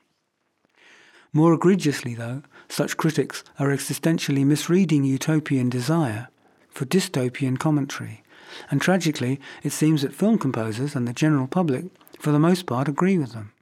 More 1.32 1.52
egregiously, 1.52 2.14
though, 2.14 2.44
such 2.68 2.96
critics 2.96 3.44
are 3.58 3.68
existentially 3.68 4.44
misreading 4.44 5.04
utopian 5.04 5.68
desire 5.68 6.28
for 6.70 6.84
dystopian 6.84 7.58
commentary. 7.58 8.22
And 8.70 8.80
tragically, 8.80 9.40
it 9.62 9.70
seems 9.70 10.02
that 10.02 10.14
film 10.14 10.38
composers 10.38 10.94
and 10.94 11.06
the 11.06 11.12
general 11.12 11.46
public, 11.46 11.86
for 12.18 12.32
the 12.32 12.38
most 12.38 12.66
part, 12.66 12.88
agree 12.88 13.18
with 13.18 13.32
them. 13.32 13.52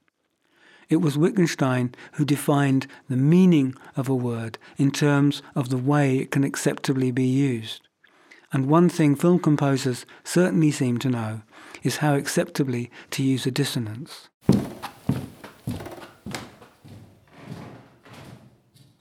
It 0.88 1.00
was 1.00 1.16
Wittgenstein 1.16 1.94
who 2.12 2.24
defined 2.24 2.86
the 3.08 3.16
meaning 3.16 3.74
of 3.96 4.08
a 4.08 4.14
word 4.14 4.58
in 4.76 4.90
terms 4.90 5.42
of 5.54 5.70
the 5.70 5.78
way 5.78 6.18
it 6.18 6.30
can 6.30 6.44
acceptably 6.44 7.10
be 7.10 7.24
used. 7.24 7.88
And 8.52 8.66
one 8.66 8.90
thing 8.90 9.16
film 9.16 9.38
composers 9.38 10.04
certainly 10.24 10.70
seem 10.70 10.98
to 10.98 11.08
know 11.08 11.42
is 11.82 11.98
how 11.98 12.14
acceptably 12.14 12.90
to 13.12 13.22
use 13.22 13.46
a 13.46 13.50
dissonance. 13.50 14.28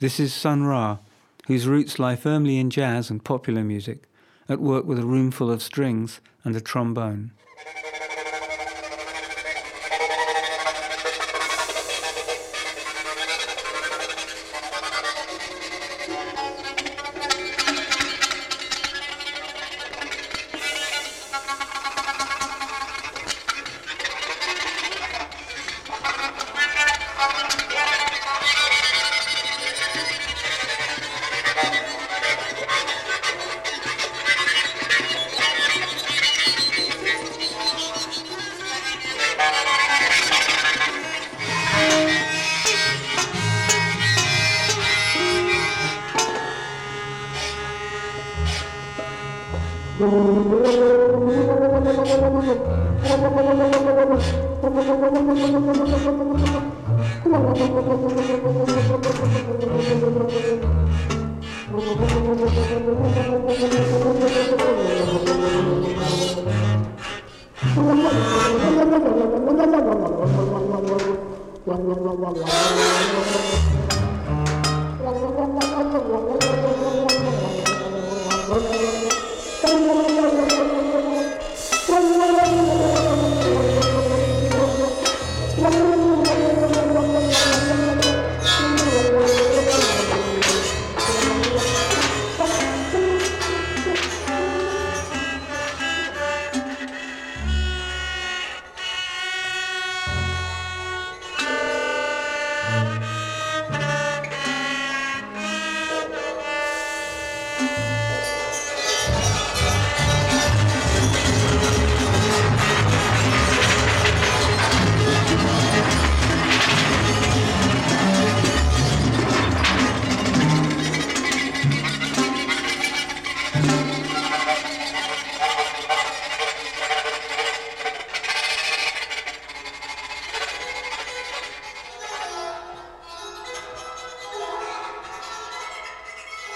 This 0.01 0.19
is 0.19 0.33
Sun 0.33 0.63
Ra, 0.63 0.97
whose 1.45 1.67
roots 1.67 1.99
lie 1.99 2.15
firmly 2.15 2.57
in 2.57 2.71
jazz 2.71 3.11
and 3.11 3.23
popular 3.23 3.63
music, 3.63 4.09
at 4.49 4.59
work 4.59 4.83
with 4.83 4.97
a 4.97 5.05
room 5.05 5.29
full 5.29 5.51
of 5.51 5.61
strings 5.61 6.21
and 6.43 6.55
a 6.55 6.59
trombone. 6.59 7.33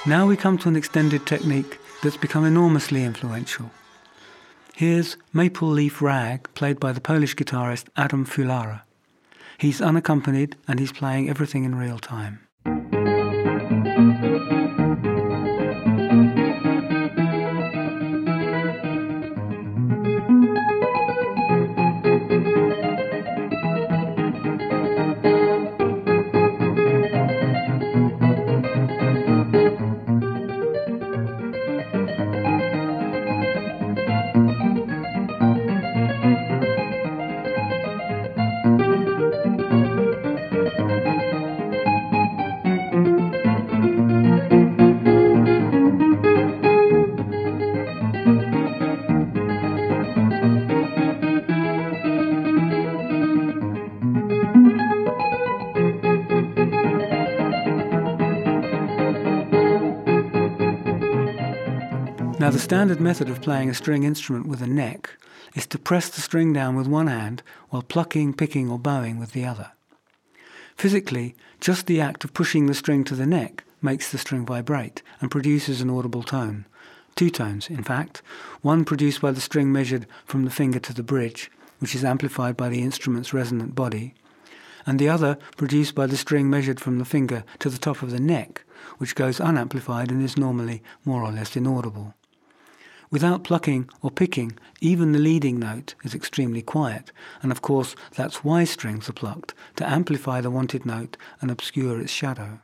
Now 0.08 0.28
we 0.28 0.38
come 0.38 0.60
to 0.60 0.70
an 0.70 0.76
extended 0.76 1.26
technique 1.26 1.80
that's 2.04 2.16
become 2.16 2.46
enormously 2.46 3.04
influential. 3.04 3.72
Here's 4.76 5.18
Maple 5.34 5.68
Leaf 5.68 6.00
Rag, 6.00 6.48
played 6.54 6.80
by 6.80 6.92
the 6.92 7.02
Polish 7.02 7.36
guitarist 7.36 7.88
Adam 7.98 8.24
Fulara. 8.24 8.82
He's 9.58 9.82
unaccompanied 9.82 10.58
and 10.68 10.80
he's 10.80 10.92
playing 10.92 11.28
everything 11.28 11.64
in 11.64 11.74
real 11.74 11.98
time. 11.98 12.45
Standard 62.66 63.00
method 63.00 63.30
of 63.30 63.44
playing 63.44 63.70
a 63.70 63.76
string 63.76 64.02
instrument 64.02 64.48
with 64.48 64.60
a 64.60 64.66
neck 64.66 65.12
is 65.54 65.68
to 65.68 65.78
press 65.78 66.10
the 66.10 66.20
string 66.20 66.52
down 66.52 66.76
with 66.76 66.88
one 66.88 67.06
hand 67.06 67.44
while 67.70 67.84
plucking, 67.84 68.34
picking, 68.34 68.72
or 68.72 68.80
bowing 68.80 69.20
with 69.20 69.34
the 69.34 69.46
other. 69.46 69.72
Physically, 70.76 71.36
just 71.62 71.86
the 71.86 72.02
act 72.02 72.24
of 72.24 72.34
pushing 72.34 72.66
the 72.66 72.74
string 72.74 73.04
to 73.04 73.14
the 73.14 73.28
neck 73.28 73.64
makes 73.84 74.12
the 74.12 74.18
string 74.18 74.48
vibrate 74.48 75.04
and 75.22 75.30
produces 75.30 75.80
an 75.80 75.92
audible 75.92 76.24
tone. 76.24 76.66
two 77.16 77.30
tones 77.30 77.70
in 77.70 77.84
fact, 77.84 78.24
one 78.64 78.84
produced 78.84 79.22
by 79.22 79.30
the 79.30 79.40
string 79.40 79.72
measured 79.72 80.08
from 80.26 80.44
the 80.44 80.50
finger 80.50 80.80
to 80.80 80.92
the 80.92 81.04
bridge, 81.04 81.52
which 81.78 81.94
is 81.94 82.04
amplified 82.04 82.58
by 82.58 82.68
the 82.68 82.82
instrument's 82.82 83.32
resonant 83.32 83.76
body, 83.76 84.16
and 84.88 84.98
the 84.98 85.08
other 85.08 85.38
produced 85.56 85.94
by 85.94 86.08
the 86.08 86.18
string 86.18 86.50
measured 86.50 86.80
from 86.80 86.98
the 86.98 87.06
finger 87.06 87.44
to 87.60 87.70
the 87.70 87.78
top 87.78 88.02
of 88.02 88.10
the 88.10 88.20
neck, 88.20 88.64
which 88.98 89.14
goes 89.14 89.40
unamplified 89.40 90.10
and 90.10 90.24
is 90.24 90.36
normally 90.36 90.82
more 91.06 91.22
or 91.22 91.32
less 91.32 91.56
inaudible. 91.56 92.16
Without 93.16 93.46
plucking 93.46 93.90
or 94.02 94.12
picking, 94.12 94.60
even 94.82 95.14
the 95.14 95.20
leading 95.20 95.58
note 95.58 95.96
is 96.04 96.14
extremely 96.14 96.62
quiet, 96.62 97.14
and 97.42 97.50
of 97.50 97.62
course 97.62 97.96
that's 98.18 98.44
why 98.44 98.66
strings 98.66 99.08
are 99.08 99.14
plucked, 99.14 99.54
to 99.78 99.90
amplify 99.90 100.42
the 100.42 100.52
wanted 100.52 100.86
note 100.86 101.16
and 101.40 101.50
obscure 101.50 102.02
its 102.02 102.12
shadow. 102.12 102.60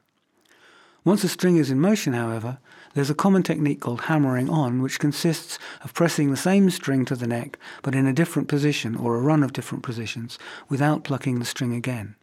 Once 1.06 1.24
a 1.24 1.30
string 1.30 1.56
is 1.56 1.72
in 1.72 1.80
motion, 1.80 2.12
however, 2.12 2.58
there's 2.94 3.10
a 3.10 3.16
common 3.16 3.44
technique 3.44 3.80
called 3.80 4.02
hammering 4.02 4.50
on, 4.50 4.82
which 4.82 5.00
consists 5.00 5.58
of 5.86 5.94
pressing 5.94 6.32
the 6.32 6.36
same 6.36 6.70
string 6.70 7.06
to 7.06 7.16
the 7.16 7.28
neck, 7.28 7.58
but 7.82 7.96
in 7.96 8.06
a 8.06 8.12
different 8.12 8.50
position 8.50 8.94
or 8.98 9.16
a 9.16 9.22
run 9.22 9.44
of 9.44 9.54
different 9.54 9.86
positions, 9.86 10.38
without 10.68 11.06
plucking 11.06 11.40
the 11.40 11.46
string 11.46 11.74
again. 11.74 12.16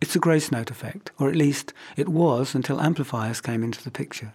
It's 0.00 0.16
a 0.16 0.18
grace 0.18 0.50
note 0.50 0.72
effect, 0.72 1.12
or 1.20 1.28
at 1.28 1.36
least 1.36 1.72
it 1.96 2.08
was 2.08 2.56
until 2.56 2.80
amplifiers 2.80 3.40
came 3.40 3.62
into 3.62 3.84
the 3.84 3.92
picture. 3.92 4.34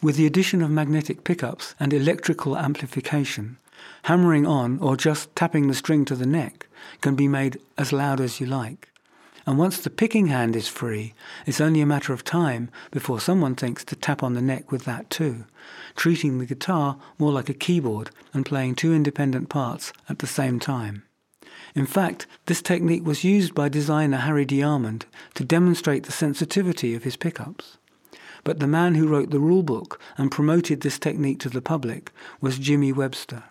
With 0.00 0.14
the 0.14 0.26
addition 0.26 0.62
of 0.62 0.70
magnetic 0.70 1.24
pickups 1.24 1.74
and 1.80 1.92
electrical 1.92 2.56
amplification, 2.56 3.56
hammering 4.02 4.46
on 4.46 4.78
or 4.78 4.96
just 4.96 5.34
tapping 5.34 5.66
the 5.66 5.74
string 5.74 6.04
to 6.04 6.14
the 6.14 6.24
neck 6.24 6.68
can 7.00 7.16
be 7.16 7.26
made 7.26 7.58
as 7.76 7.92
loud 7.92 8.20
as 8.20 8.38
you 8.38 8.46
like. 8.46 8.90
And 9.44 9.58
once 9.58 9.80
the 9.80 9.90
picking 9.90 10.28
hand 10.28 10.54
is 10.54 10.68
free, 10.68 11.14
it's 11.46 11.60
only 11.60 11.80
a 11.80 11.86
matter 11.86 12.12
of 12.12 12.22
time 12.22 12.70
before 12.92 13.18
someone 13.18 13.56
thinks 13.56 13.84
to 13.86 13.96
tap 13.96 14.22
on 14.22 14.34
the 14.34 14.42
neck 14.42 14.70
with 14.70 14.84
that 14.84 15.10
too, 15.10 15.46
treating 15.96 16.38
the 16.38 16.46
guitar 16.46 16.96
more 17.18 17.32
like 17.32 17.48
a 17.48 17.54
keyboard 17.54 18.10
and 18.32 18.46
playing 18.46 18.76
two 18.76 18.94
independent 18.94 19.48
parts 19.48 19.92
at 20.08 20.20
the 20.20 20.28
same 20.28 20.60
time. 20.60 21.02
In 21.74 21.86
fact, 21.86 22.28
this 22.46 22.62
technique 22.62 23.04
was 23.04 23.24
used 23.24 23.52
by 23.52 23.68
designer 23.68 24.18
Harry 24.18 24.46
DeArmond 24.46 25.06
to 25.34 25.44
demonstrate 25.44 26.04
the 26.04 26.12
sensitivity 26.12 26.94
of 26.94 27.02
his 27.02 27.16
pickups. 27.16 27.77
But 28.44 28.60
the 28.60 28.66
man 28.66 28.94
who 28.94 29.08
wrote 29.08 29.30
the 29.30 29.40
rule 29.40 29.62
book 29.62 30.00
and 30.16 30.30
promoted 30.30 30.80
this 30.80 30.98
technique 30.98 31.40
to 31.40 31.48
the 31.48 31.62
public 31.62 32.12
was 32.40 32.58
Jimmy 32.58 32.92
Webster. 32.92 33.44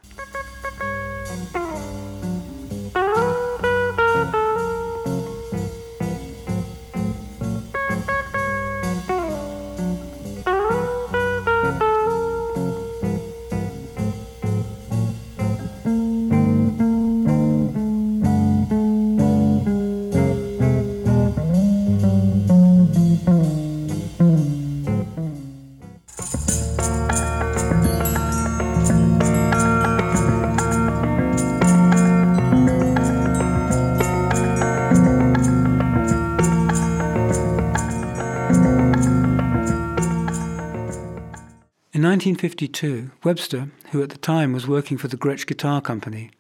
1952, 42.08 43.12
Webster, 43.26 43.68
who 43.92 44.02
at 44.02 44.12
the 44.12 44.18
time 44.18 44.54
was 44.54 44.66
working 44.66 44.98
for 44.98 45.10
the 45.10 45.18
Gretsch 45.18 45.46
Guitar 45.46 45.82
Company, 45.82 46.32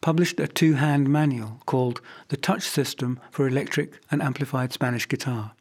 published 0.00 0.40
a 0.40 0.48
two 0.48 0.74
hand 0.74 1.08
manual 1.08 1.60
called 1.64 2.00
The 2.26 2.36
Touch 2.36 2.64
System 2.64 3.20
for 3.30 3.46
Electric 3.46 4.00
and 4.10 4.20
Amplified 4.20 4.72
Spanish 4.72 5.06
Guitar, 5.06 5.52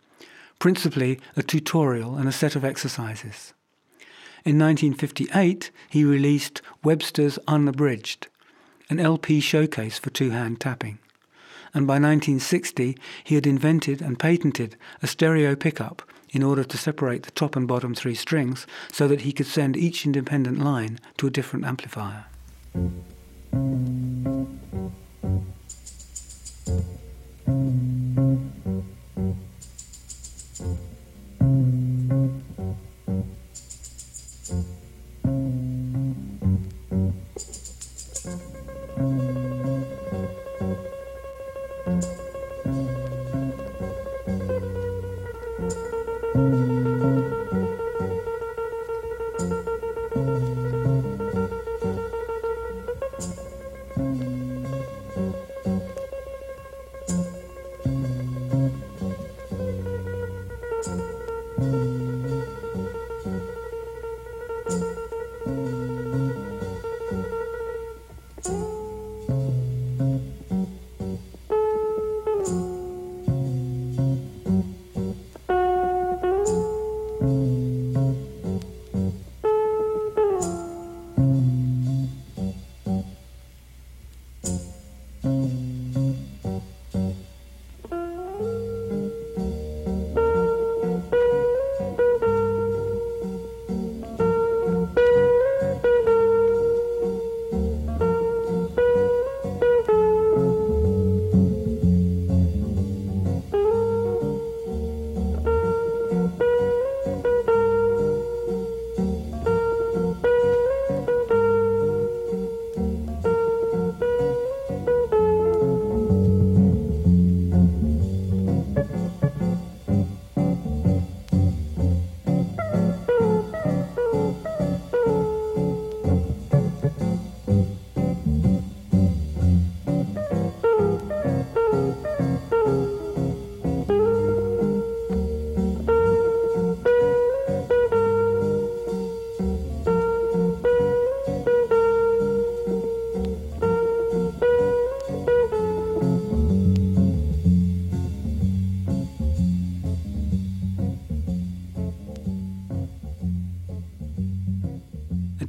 principally 0.57 1.19
a 1.37 1.43
tutorial 1.43 2.15
and 2.15 2.27
a 2.27 2.31
set 2.31 2.55
of 2.55 2.65
exercises. 2.65 3.53
In 4.43 4.57
1958, 4.57 5.69
he 5.87 6.03
released 6.03 6.63
Webster's 6.83 7.37
Unabridged, 7.47 8.29
an 8.89 8.99
LP 8.99 9.39
showcase 9.39 9.99
for 9.99 10.09
two 10.09 10.31
hand 10.31 10.59
tapping. 10.59 10.97
And 11.71 11.85
by 11.85 11.99
1960, 11.99 12.97
he 13.23 13.35
had 13.35 13.45
invented 13.45 14.01
and 14.01 14.17
patented 14.17 14.75
a 15.03 15.07
stereo 15.07 15.55
pickup 15.55 16.01
in 16.31 16.43
order 16.43 16.63
to 16.63 16.77
separate 16.77 17.23
the 17.23 17.31
top 17.31 17.55
and 17.55 17.67
bottom 17.67 17.93
three 17.93 18.15
strings 18.15 18.65
so 18.91 19.07
that 19.07 19.21
he 19.21 19.31
could 19.31 19.45
send 19.45 19.77
each 19.77 20.05
independent 20.05 20.59
line 20.59 20.99
to 21.17 21.27
a 21.27 21.29
different 21.29 21.65
amplifier. 21.65 22.25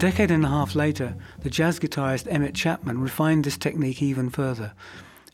Decade 0.02 0.32
and 0.32 0.44
a 0.44 0.48
half 0.48 0.74
later, 0.74 1.14
the 1.42 1.48
jazz 1.48 1.78
guitarist 1.78 2.26
Emmett 2.28 2.56
Chapman 2.56 3.00
refined 3.00 3.44
this 3.44 3.56
technique 3.56 4.02
even 4.02 4.30
further, 4.30 4.72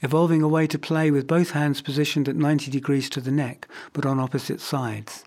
evolving 0.02 0.42
a 0.42 0.48
way 0.48 0.66
to 0.66 0.78
play 0.78 1.10
with 1.10 1.26
both 1.26 1.52
hands 1.52 1.80
positioned 1.80 2.28
at 2.28 2.36
90 2.36 2.70
degrees 2.70 3.08
to 3.08 3.22
the 3.22 3.30
neck, 3.30 3.66
but 3.94 4.04
on 4.04 4.20
opposite 4.20 4.60
sides. 4.60 5.24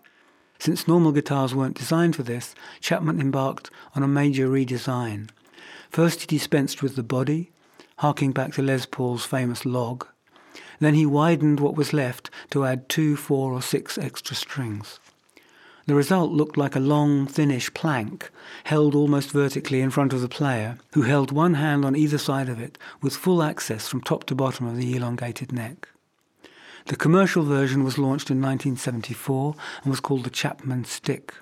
Since 0.59 0.87
normal 0.87 1.11
guitars 1.11 1.55
weren't 1.55 1.75
designed 1.75 2.15
for 2.15 2.21
this, 2.21 2.53
Chapman 2.81 3.19
embarked 3.19 3.71
on 3.95 4.03
a 4.03 4.07
major 4.07 4.47
redesign. 4.47 5.31
First, 5.89 6.21
he 6.21 6.27
dispensed 6.27 6.83
with 6.83 6.95
the 6.95 7.01
body, 7.01 7.51
harking 7.97 8.33
back 8.33 8.53
to 8.53 8.61
Les 8.61 8.85
Paul's 8.85 9.25
famous 9.25 9.65
log. 9.65 10.05
Then 10.79 10.93
he 10.93 11.07
widened 11.07 11.59
what 11.59 11.75
was 11.75 11.93
left 11.93 12.29
to 12.51 12.63
add 12.63 12.87
two, 12.89 13.15
four, 13.15 13.53
or 13.53 13.63
six 13.63 13.97
extra 13.97 14.35
strings. 14.35 14.99
The 15.87 15.95
result 15.95 16.31
looked 16.31 16.57
like 16.57 16.75
a 16.75 16.79
long, 16.79 17.25
thinnish 17.25 17.73
plank, 17.73 18.29
held 18.65 18.93
almost 18.93 19.31
vertically 19.31 19.81
in 19.81 19.89
front 19.89 20.13
of 20.13 20.21
the 20.21 20.29
player, 20.29 20.77
who 20.93 21.01
held 21.01 21.31
one 21.31 21.55
hand 21.55 21.83
on 21.83 21.95
either 21.95 22.17
side 22.17 22.49
of 22.49 22.59
it, 22.59 22.77
with 23.01 23.15
full 23.15 23.41
access 23.41 23.87
from 23.87 24.01
top 24.01 24.25
to 24.25 24.35
bottom 24.35 24.67
of 24.67 24.77
the 24.77 24.95
elongated 24.95 25.51
neck. 25.51 25.89
The 26.85 26.95
commercial 26.95 27.43
version 27.43 27.83
was 27.83 27.97
launched 27.97 28.29
in 28.29 28.41
1974 28.41 29.55
and 29.83 29.89
was 29.91 29.99
called 29.99 30.23
the 30.23 30.29
Chapman 30.29 30.85
Stick. 30.85 31.33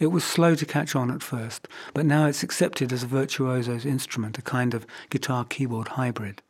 It 0.00 0.08
was 0.08 0.24
slow 0.24 0.54
to 0.54 0.66
catch 0.66 0.96
on 0.96 1.10
at 1.10 1.22
first, 1.22 1.68
but 1.92 2.06
now 2.06 2.26
it's 2.26 2.42
accepted 2.42 2.92
as 2.92 3.02
a 3.02 3.06
virtuoso's 3.06 3.86
instrument, 3.86 4.38
a 4.38 4.42
kind 4.42 4.74
of 4.74 4.86
guitar 5.10 5.44
keyboard 5.44 5.88
hybrid. 5.88 6.42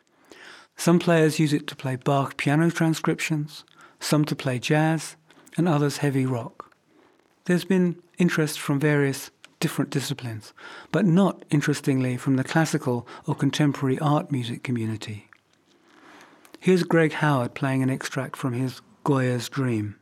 Some 0.76 0.98
players 0.98 1.38
use 1.38 1.52
it 1.52 1.66
to 1.68 1.76
play 1.76 1.96
Bach 1.96 2.36
piano 2.36 2.70
transcriptions, 2.70 3.64
some 4.00 4.24
to 4.24 4.36
play 4.36 4.58
jazz, 4.58 5.16
and 5.56 5.68
others 5.68 5.98
heavy 5.98 6.26
rock. 6.26 6.53
There's 7.46 7.64
been 7.66 7.96
interest 8.16 8.58
from 8.58 8.80
various 8.80 9.30
different 9.60 9.90
disciplines, 9.90 10.54
but 10.90 11.04
not, 11.04 11.44
interestingly, 11.50 12.16
from 12.16 12.36
the 12.36 12.44
classical 12.44 13.06
or 13.26 13.34
contemporary 13.34 13.98
art 13.98 14.32
music 14.32 14.62
community. 14.62 15.28
Here's 16.58 16.84
Greg 16.84 17.12
Howard 17.12 17.54
playing 17.54 17.82
an 17.82 17.90
extract 17.90 18.36
from 18.36 18.54
his 18.54 18.80
Goya's 19.04 19.50
Dream. 19.50 19.96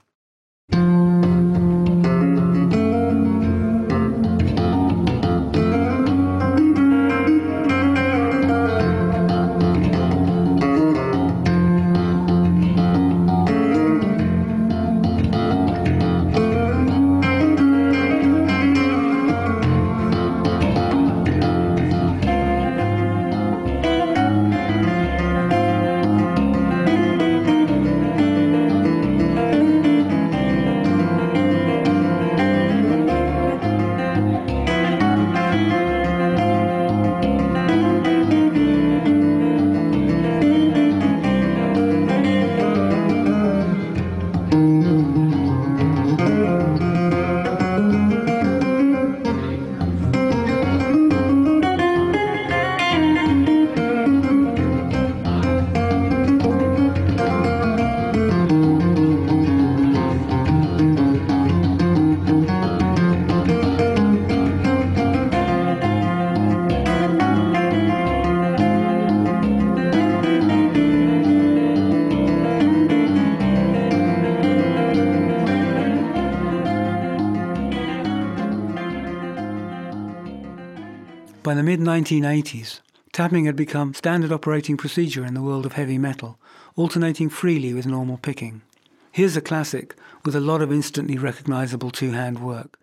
1980s, 81.92 82.80
tapping 83.12 83.44
had 83.44 83.54
become 83.54 83.92
standard 83.92 84.32
operating 84.32 84.78
procedure 84.78 85.26
in 85.26 85.34
the 85.34 85.42
world 85.42 85.66
of 85.66 85.74
heavy 85.74 85.98
metal, 85.98 86.38
alternating 86.74 87.28
freely 87.28 87.74
with 87.74 87.84
normal 87.84 88.16
picking. 88.16 88.62
Here's 89.10 89.36
a 89.36 89.42
classic 89.42 89.94
with 90.24 90.34
a 90.34 90.40
lot 90.40 90.62
of 90.62 90.72
instantly 90.72 91.18
recognizable 91.18 91.90
two 91.90 92.12
hand 92.12 92.38
work. 92.38 92.78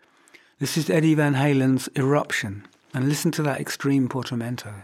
This 0.60 0.78
is 0.78 0.92
Eddie 0.92 1.16
Van 1.16 1.34
Halen's 1.34 1.90
Eruption, 1.96 2.68
and 2.94 3.10
listen 3.10 3.32
to 3.32 3.42
that 3.42 3.60
extreme 3.60 4.08
portamento. 4.10 4.76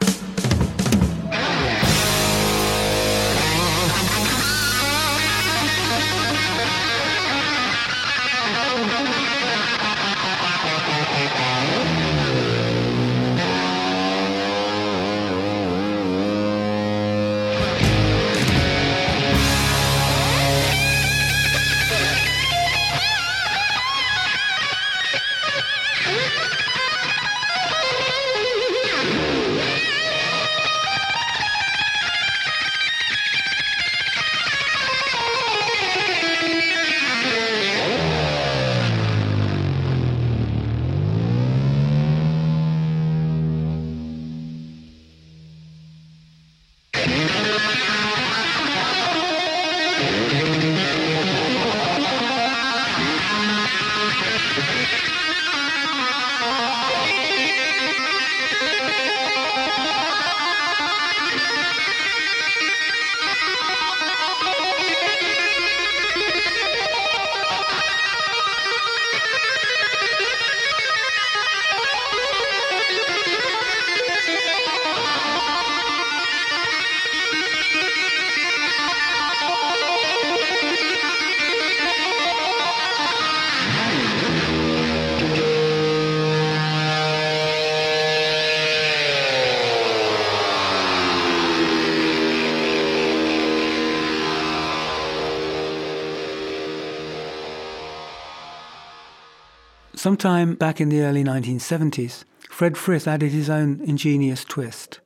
Sometime 100.06 100.54
back 100.54 100.80
in 100.80 100.90
the 100.90 101.02
early 101.02 101.24
1970s, 101.24 102.26
Fred 102.52 102.78
Frith 102.78 103.08
added 103.08 103.32
his 103.32 103.50
own 103.50 103.82
ingenious 103.82 104.46
twist. 104.46 105.00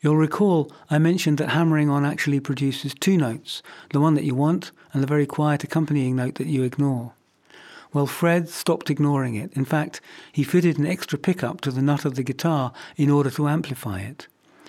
You'll 0.00 0.16
recall 0.16 0.72
I 0.90 0.98
mentioned 0.98 1.38
that 1.38 1.50
hammering 1.50 1.88
on 1.88 2.04
actually 2.04 2.40
produces 2.40 2.92
two 2.92 3.16
notes, 3.16 3.62
the 3.92 4.00
one 4.00 4.14
that 4.14 4.24
you 4.24 4.34
want 4.34 4.72
and 4.92 5.00
the 5.00 5.06
very 5.06 5.26
quiet 5.26 5.62
accompanying 5.62 6.16
note 6.16 6.34
that 6.34 6.48
you 6.48 6.64
ignore. 6.64 7.12
Well, 7.92 8.08
Fred 8.08 8.48
stopped 8.48 8.90
ignoring 8.90 9.36
it. 9.36 9.52
In 9.52 9.64
fact, 9.64 10.00
he 10.32 10.42
fitted 10.42 10.76
an 10.76 10.86
extra 10.86 11.20
pickup 11.20 11.60
to 11.60 11.70
the 11.70 11.80
nut 11.80 12.04
of 12.04 12.16
the 12.16 12.24
guitar 12.24 12.72
in 12.96 13.10
order 13.10 13.30
to 13.30 13.46
amplify 13.46 14.00
it. 14.00 14.26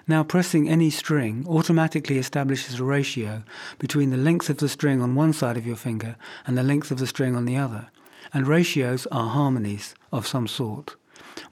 Now, 0.08 0.24
pressing 0.24 0.70
any 0.70 0.92
string 0.92 1.48
automatically 1.50 2.20
establishes 2.20 2.80
a 2.80 2.84
ratio 2.84 3.42
between 3.80 4.12
the 4.12 4.18
length 4.18 4.52
of 4.52 4.58
the 4.58 4.70
string 4.70 5.02
on 5.02 5.16
one 5.16 5.34
side 5.34 5.58
of 5.58 5.66
your 5.66 5.78
finger 5.78 6.16
and 6.46 6.56
the 6.56 6.62
length 6.62 6.92
of 6.92 7.00
the 7.00 7.08
string 7.08 7.36
on 7.36 7.46
the 7.46 7.58
other 7.58 7.88
and 8.34 8.48
ratios 8.48 9.08
are 9.12 9.30
harmonies 9.30 9.96
of 10.12 10.28
some 10.28 10.48
sort. 10.48 10.96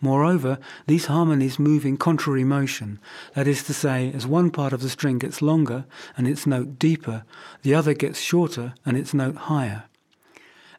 Moreover, 0.01 0.59
these 0.87 1.05
harmonies 1.05 1.59
move 1.59 1.85
in 1.85 1.97
contrary 1.97 2.43
motion, 2.43 2.99
that 3.33 3.47
is 3.47 3.63
to 3.63 3.73
say, 3.73 4.11
as 4.13 4.27
one 4.27 4.51
part 4.51 4.73
of 4.73 4.81
the 4.81 4.89
string 4.89 5.19
gets 5.19 5.41
longer 5.41 5.85
and 6.17 6.27
its 6.27 6.45
note 6.45 6.77
deeper, 6.79 7.23
the 7.61 7.73
other 7.73 7.93
gets 7.93 8.19
shorter 8.19 8.73
and 8.85 8.97
its 8.97 9.13
note 9.13 9.35
higher. 9.35 9.85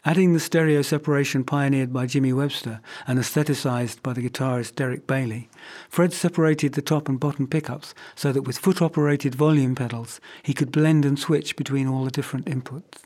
Adding 0.05 0.35
the 0.35 0.41
stereo 0.41 0.83
separation 0.83 1.43
pioneered 1.43 1.93
by 1.93 2.07
Jimmy 2.07 2.33
Webster 2.33 2.81
and 3.09 3.19
aestheticized 3.19 4.03
by 4.05 4.13
the 4.13 4.23
guitarist 4.23 4.77
Derek 4.77 5.05
Bailey, 5.05 5.49
Fred 5.89 6.13
separated 6.13 6.75
the 6.75 6.83
top 6.83 7.09
and 7.09 7.19
bottom 7.19 7.49
pickups 7.49 7.93
so 8.15 8.31
that 8.31 8.43
with 8.43 8.57
foot 8.57 8.81
operated 8.81 9.35
volume 9.35 9.75
pedals 9.75 10.21
he 10.45 10.55
could 10.55 10.71
blend 10.71 11.05
and 11.05 11.19
switch 11.19 11.57
between 11.57 11.89
all 11.89 12.05
the 12.05 12.13
different 12.13 12.47
inputs. 12.47 13.06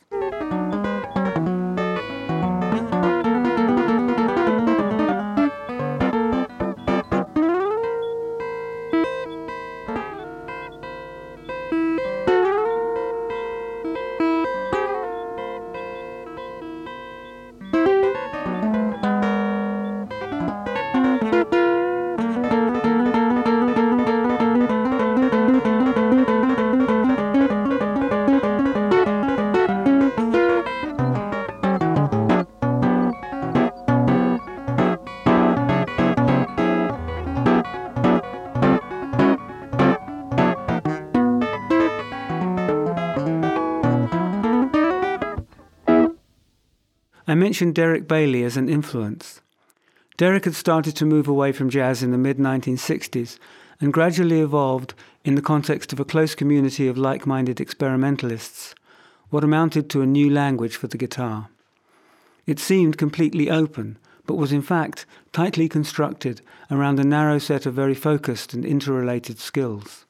Mentioned 47.40 47.74
Derek 47.74 48.06
Bailey 48.06 48.44
as 48.44 48.58
an 48.58 48.68
influence. 48.68 49.40
Derek 50.18 50.44
had 50.44 50.54
started 50.54 50.94
to 50.96 51.06
move 51.06 51.26
away 51.26 51.52
from 51.52 51.70
jazz 51.70 52.02
in 52.02 52.10
the 52.12 52.18
mid 52.18 52.36
1960s 52.36 53.38
and 53.80 53.94
gradually 53.94 54.40
evolved, 54.40 54.92
in 55.24 55.36
the 55.36 55.42
context 55.42 55.90
of 55.90 55.98
a 55.98 56.04
close 56.04 56.34
community 56.34 56.86
of 56.86 56.98
like 56.98 57.26
minded 57.26 57.58
experimentalists, 57.58 58.74
what 59.30 59.42
amounted 59.42 59.88
to 59.88 60.02
a 60.02 60.06
new 60.06 60.28
language 60.28 60.76
for 60.76 60.86
the 60.86 60.98
guitar. 60.98 61.48
It 62.46 62.58
seemed 62.58 62.98
completely 62.98 63.48
open, 63.48 63.96
but 64.26 64.34
was 64.34 64.52
in 64.52 64.60
fact 64.60 65.06
tightly 65.32 65.66
constructed 65.66 66.42
around 66.70 67.00
a 67.00 67.04
narrow 67.04 67.38
set 67.38 67.64
of 67.64 67.72
very 67.72 67.94
focused 67.94 68.52
and 68.52 68.66
interrelated 68.66 69.38
skills. 69.38 70.04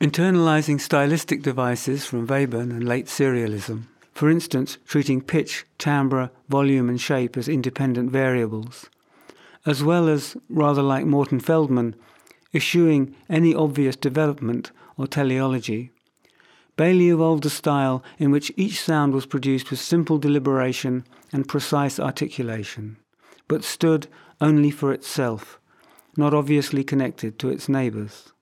Internalizing 0.00 0.80
stylistic 0.80 1.42
devices 1.42 2.04
from 2.04 2.26
Webern 2.26 2.70
and 2.70 2.84
late 2.84 3.06
serialism, 3.06 3.84
for 4.16 4.30
instance, 4.30 4.78
treating 4.86 5.20
pitch, 5.20 5.66
timbre, 5.76 6.30
volume, 6.48 6.88
and 6.88 6.98
shape 6.98 7.36
as 7.36 7.50
independent 7.50 8.10
variables, 8.10 8.88
as 9.66 9.84
well 9.84 10.08
as, 10.08 10.38
rather 10.48 10.80
like 10.80 11.04
Morton 11.04 11.38
Feldman, 11.38 11.94
eschewing 12.54 13.14
any 13.28 13.54
obvious 13.54 13.94
development 13.94 14.70
or 14.96 15.06
teleology. 15.06 15.90
Bailey 16.78 17.10
evolved 17.10 17.44
a 17.44 17.50
style 17.50 18.02
in 18.18 18.30
which 18.30 18.50
each 18.56 18.80
sound 18.80 19.12
was 19.12 19.26
produced 19.26 19.70
with 19.70 19.80
simple 19.80 20.16
deliberation 20.16 21.04
and 21.30 21.46
precise 21.46 22.00
articulation, 22.00 22.96
but 23.48 23.64
stood 23.64 24.06
only 24.40 24.70
for 24.70 24.94
itself, 24.94 25.60
not 26.16 26.32
obviously 26.32 26.82
connected 26.82 27.38
to 27.38 27.50
its 27.50 27.68
neighbours 27.68 28.32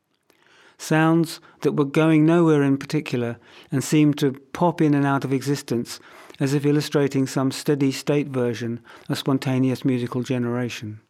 sounds 0.78 1.40
that 1.60 1.72
were 1.72 1.84
going 1.84 2.26
nowhere 2.26 2.62
in 2.62 2.76
particular 2.76 3.36
and 3.70 3.82
seemed 3.82 4.18
to 4.18 4.32
pop 4.52 4.80
in 4.80 4.94
and 4.94 5.06
out 5.06 5.24
of 5.24 5.32
existence 5.32 6.00
as 6.40 6.52
if 6.54 6.66
illustrating 6.66 7.26
some 7.26 7.50
steady 7.50 7.92
state 7.92 8.28
version 8.28 8.80
of 9.08 9.18
spontaneous 9.18 9.84
musical 9.84 10.22
generation. 10.22 11.00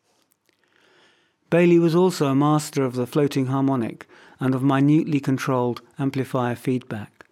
Bailey 1.50 1.78
was 1.78 1.94
also 1.94 2.26
a 2.26 2.34
master 2.34 2.84
of 2.84 2.94
the 2.94 3.06
floating 3.06 3.46
harmonic 3.46 4.06
and 4.40 4.54
of 4.54 4.62
minutely 4.62 5.20
controlled 5.20 5.80
amplifier 5.98 6.56
feedback, 6.56 7.24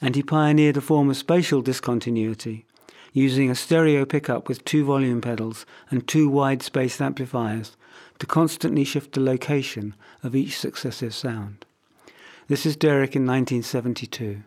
and 0.00 0.14
he 0.14 0.22
pioneered 0.22 0.76
a 0.76 0.80
form 0.80 1.10
of 1.10 1.16
spatial 1.16 1.62
discontinuity, 1.62 2.66
using 3.12 3.50
a 3.50 3.54
stereo 3.54 4.04
pickup 4.04 4.48
with 4.48 4.64
two 4.64 4.84
volume 4.84 5.20
pedals 5.20 5.66
and 5.90 6.06
two 6.06 6.28
wide 6.28 6.62
spaced 6.62 7.00
amplifiers 7.00 7.76
to 8.18 8.26
constantly 8.26 8.84
shift 8.84 9.12
the 9.12 9.20
location 9.20 9.94
of 10.22 10.36
each 10.36 10.58
successive 10.58 11.14
sound. 11.14 11.64
This 12.50 12.66
is 12.66 12.74
Derek 12.74 13.14
in 13.14 13.24
1972. 13.26 14.42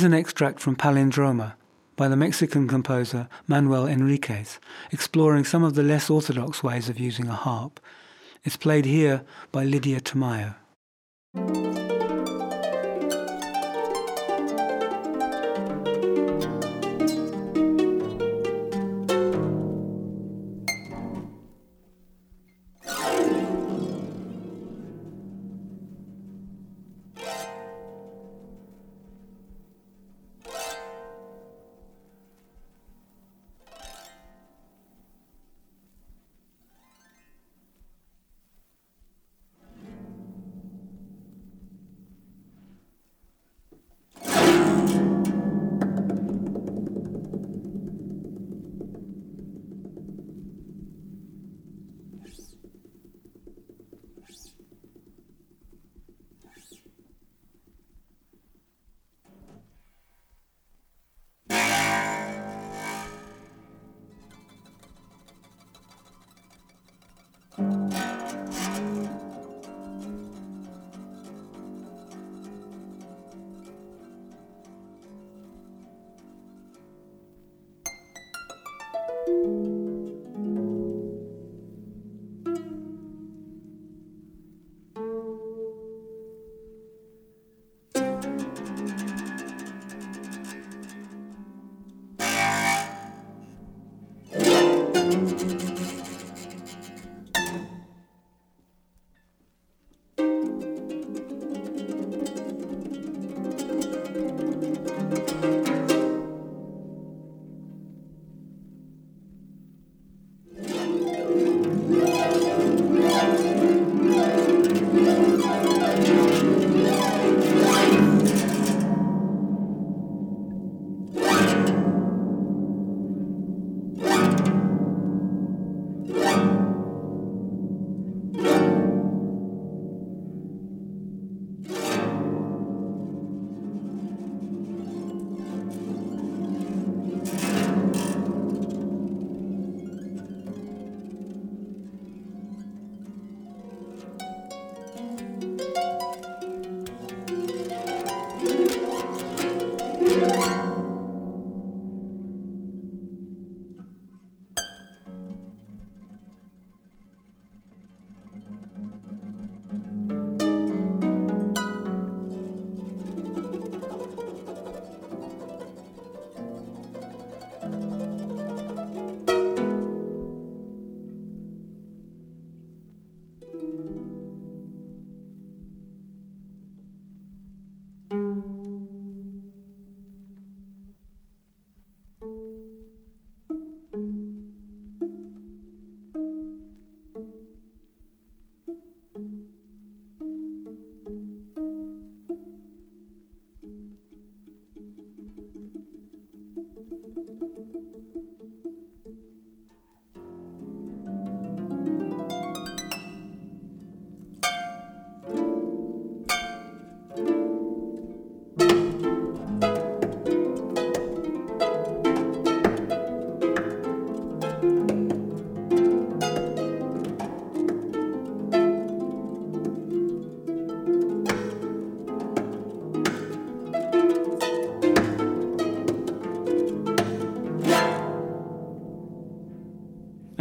Here's 0.00 0.06
an 0.06 0.14
extract 0.14 0.60
from 0.60 0.76
Palindroma 0.76 1.56
by 1.94 2.08
the 2.08 2.16
Mexican 2.16 2.66
composer 2.66 3.28
Manuel 3.46 3.86
Enriquez, 3.86 4.58
exploring 4.90 5.44
some 5.44 5.62
of 5.62 5.74
the 5.74 5.82
less 5.82 6.08
orthodox 6.08 6.62
ways 6.62 6.88
of 6.88 6.98
using 6.98 7.28
a 7.28 7.34
harp. 7.34 7.78
It's 8.42 8.56
played 8.56 8.86
here 8.86 9.24
by 9.52 9.64
Lydia 9.64 10.00
Tamayo. 10.00 10.54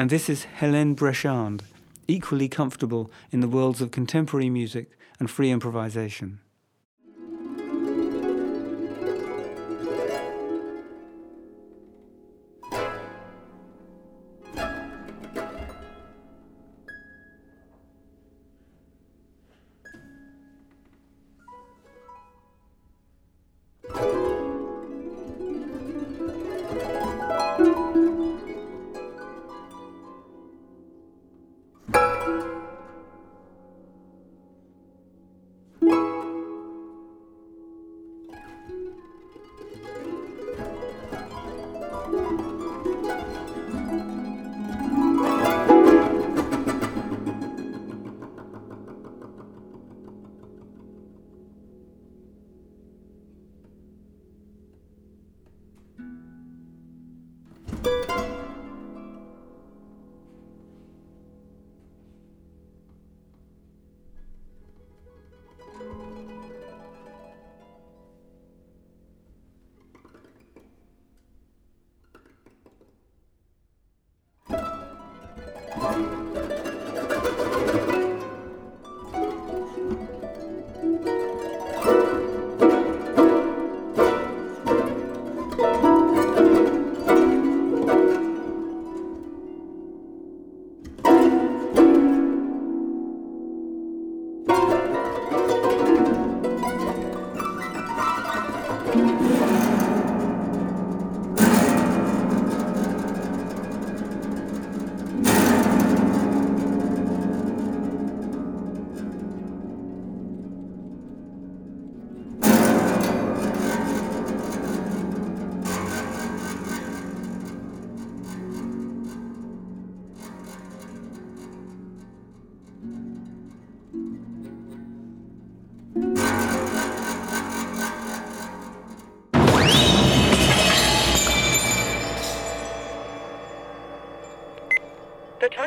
And 0.10 0.16
this 0.16 0.28
is 0.28 0.47
Helene 0.60 0.95
Breschand, 0.95 1.62
equally 2.07 2.49
comfortable 2.49 3.12
in 3.32 3.41
the 3.41 3.47
worlds 3.47 3.80
of 3.80 3.91
contemporary 3.91 4.49
music 4.49 4.97
and 5.20 5.30
free 5.30 5.51
improvisation. 5.51 6.39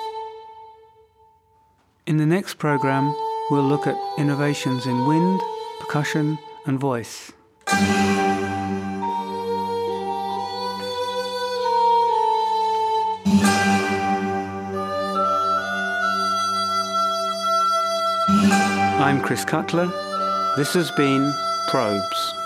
In 2.08 2.18
the 2.18 2.26
next 2.26 2.56
program, 2.56 3.16
we'll 3.52 3.64
look 3.64 3.86
at 3.86 3.96
innovations 4.18 4.88
in 4.88 5.06
wind, 5.08 5.40
percussion, 5.80 6.40
and 6.66 6.80
voice. 6.80 7.32
I'm 18.98 19.22
Chris 19.22 19.46
Cutler. 19.46 19.88
This 20.58 20.74
has 20.74 20.90
been 20.92 21.32
Probes. 21.70 22.41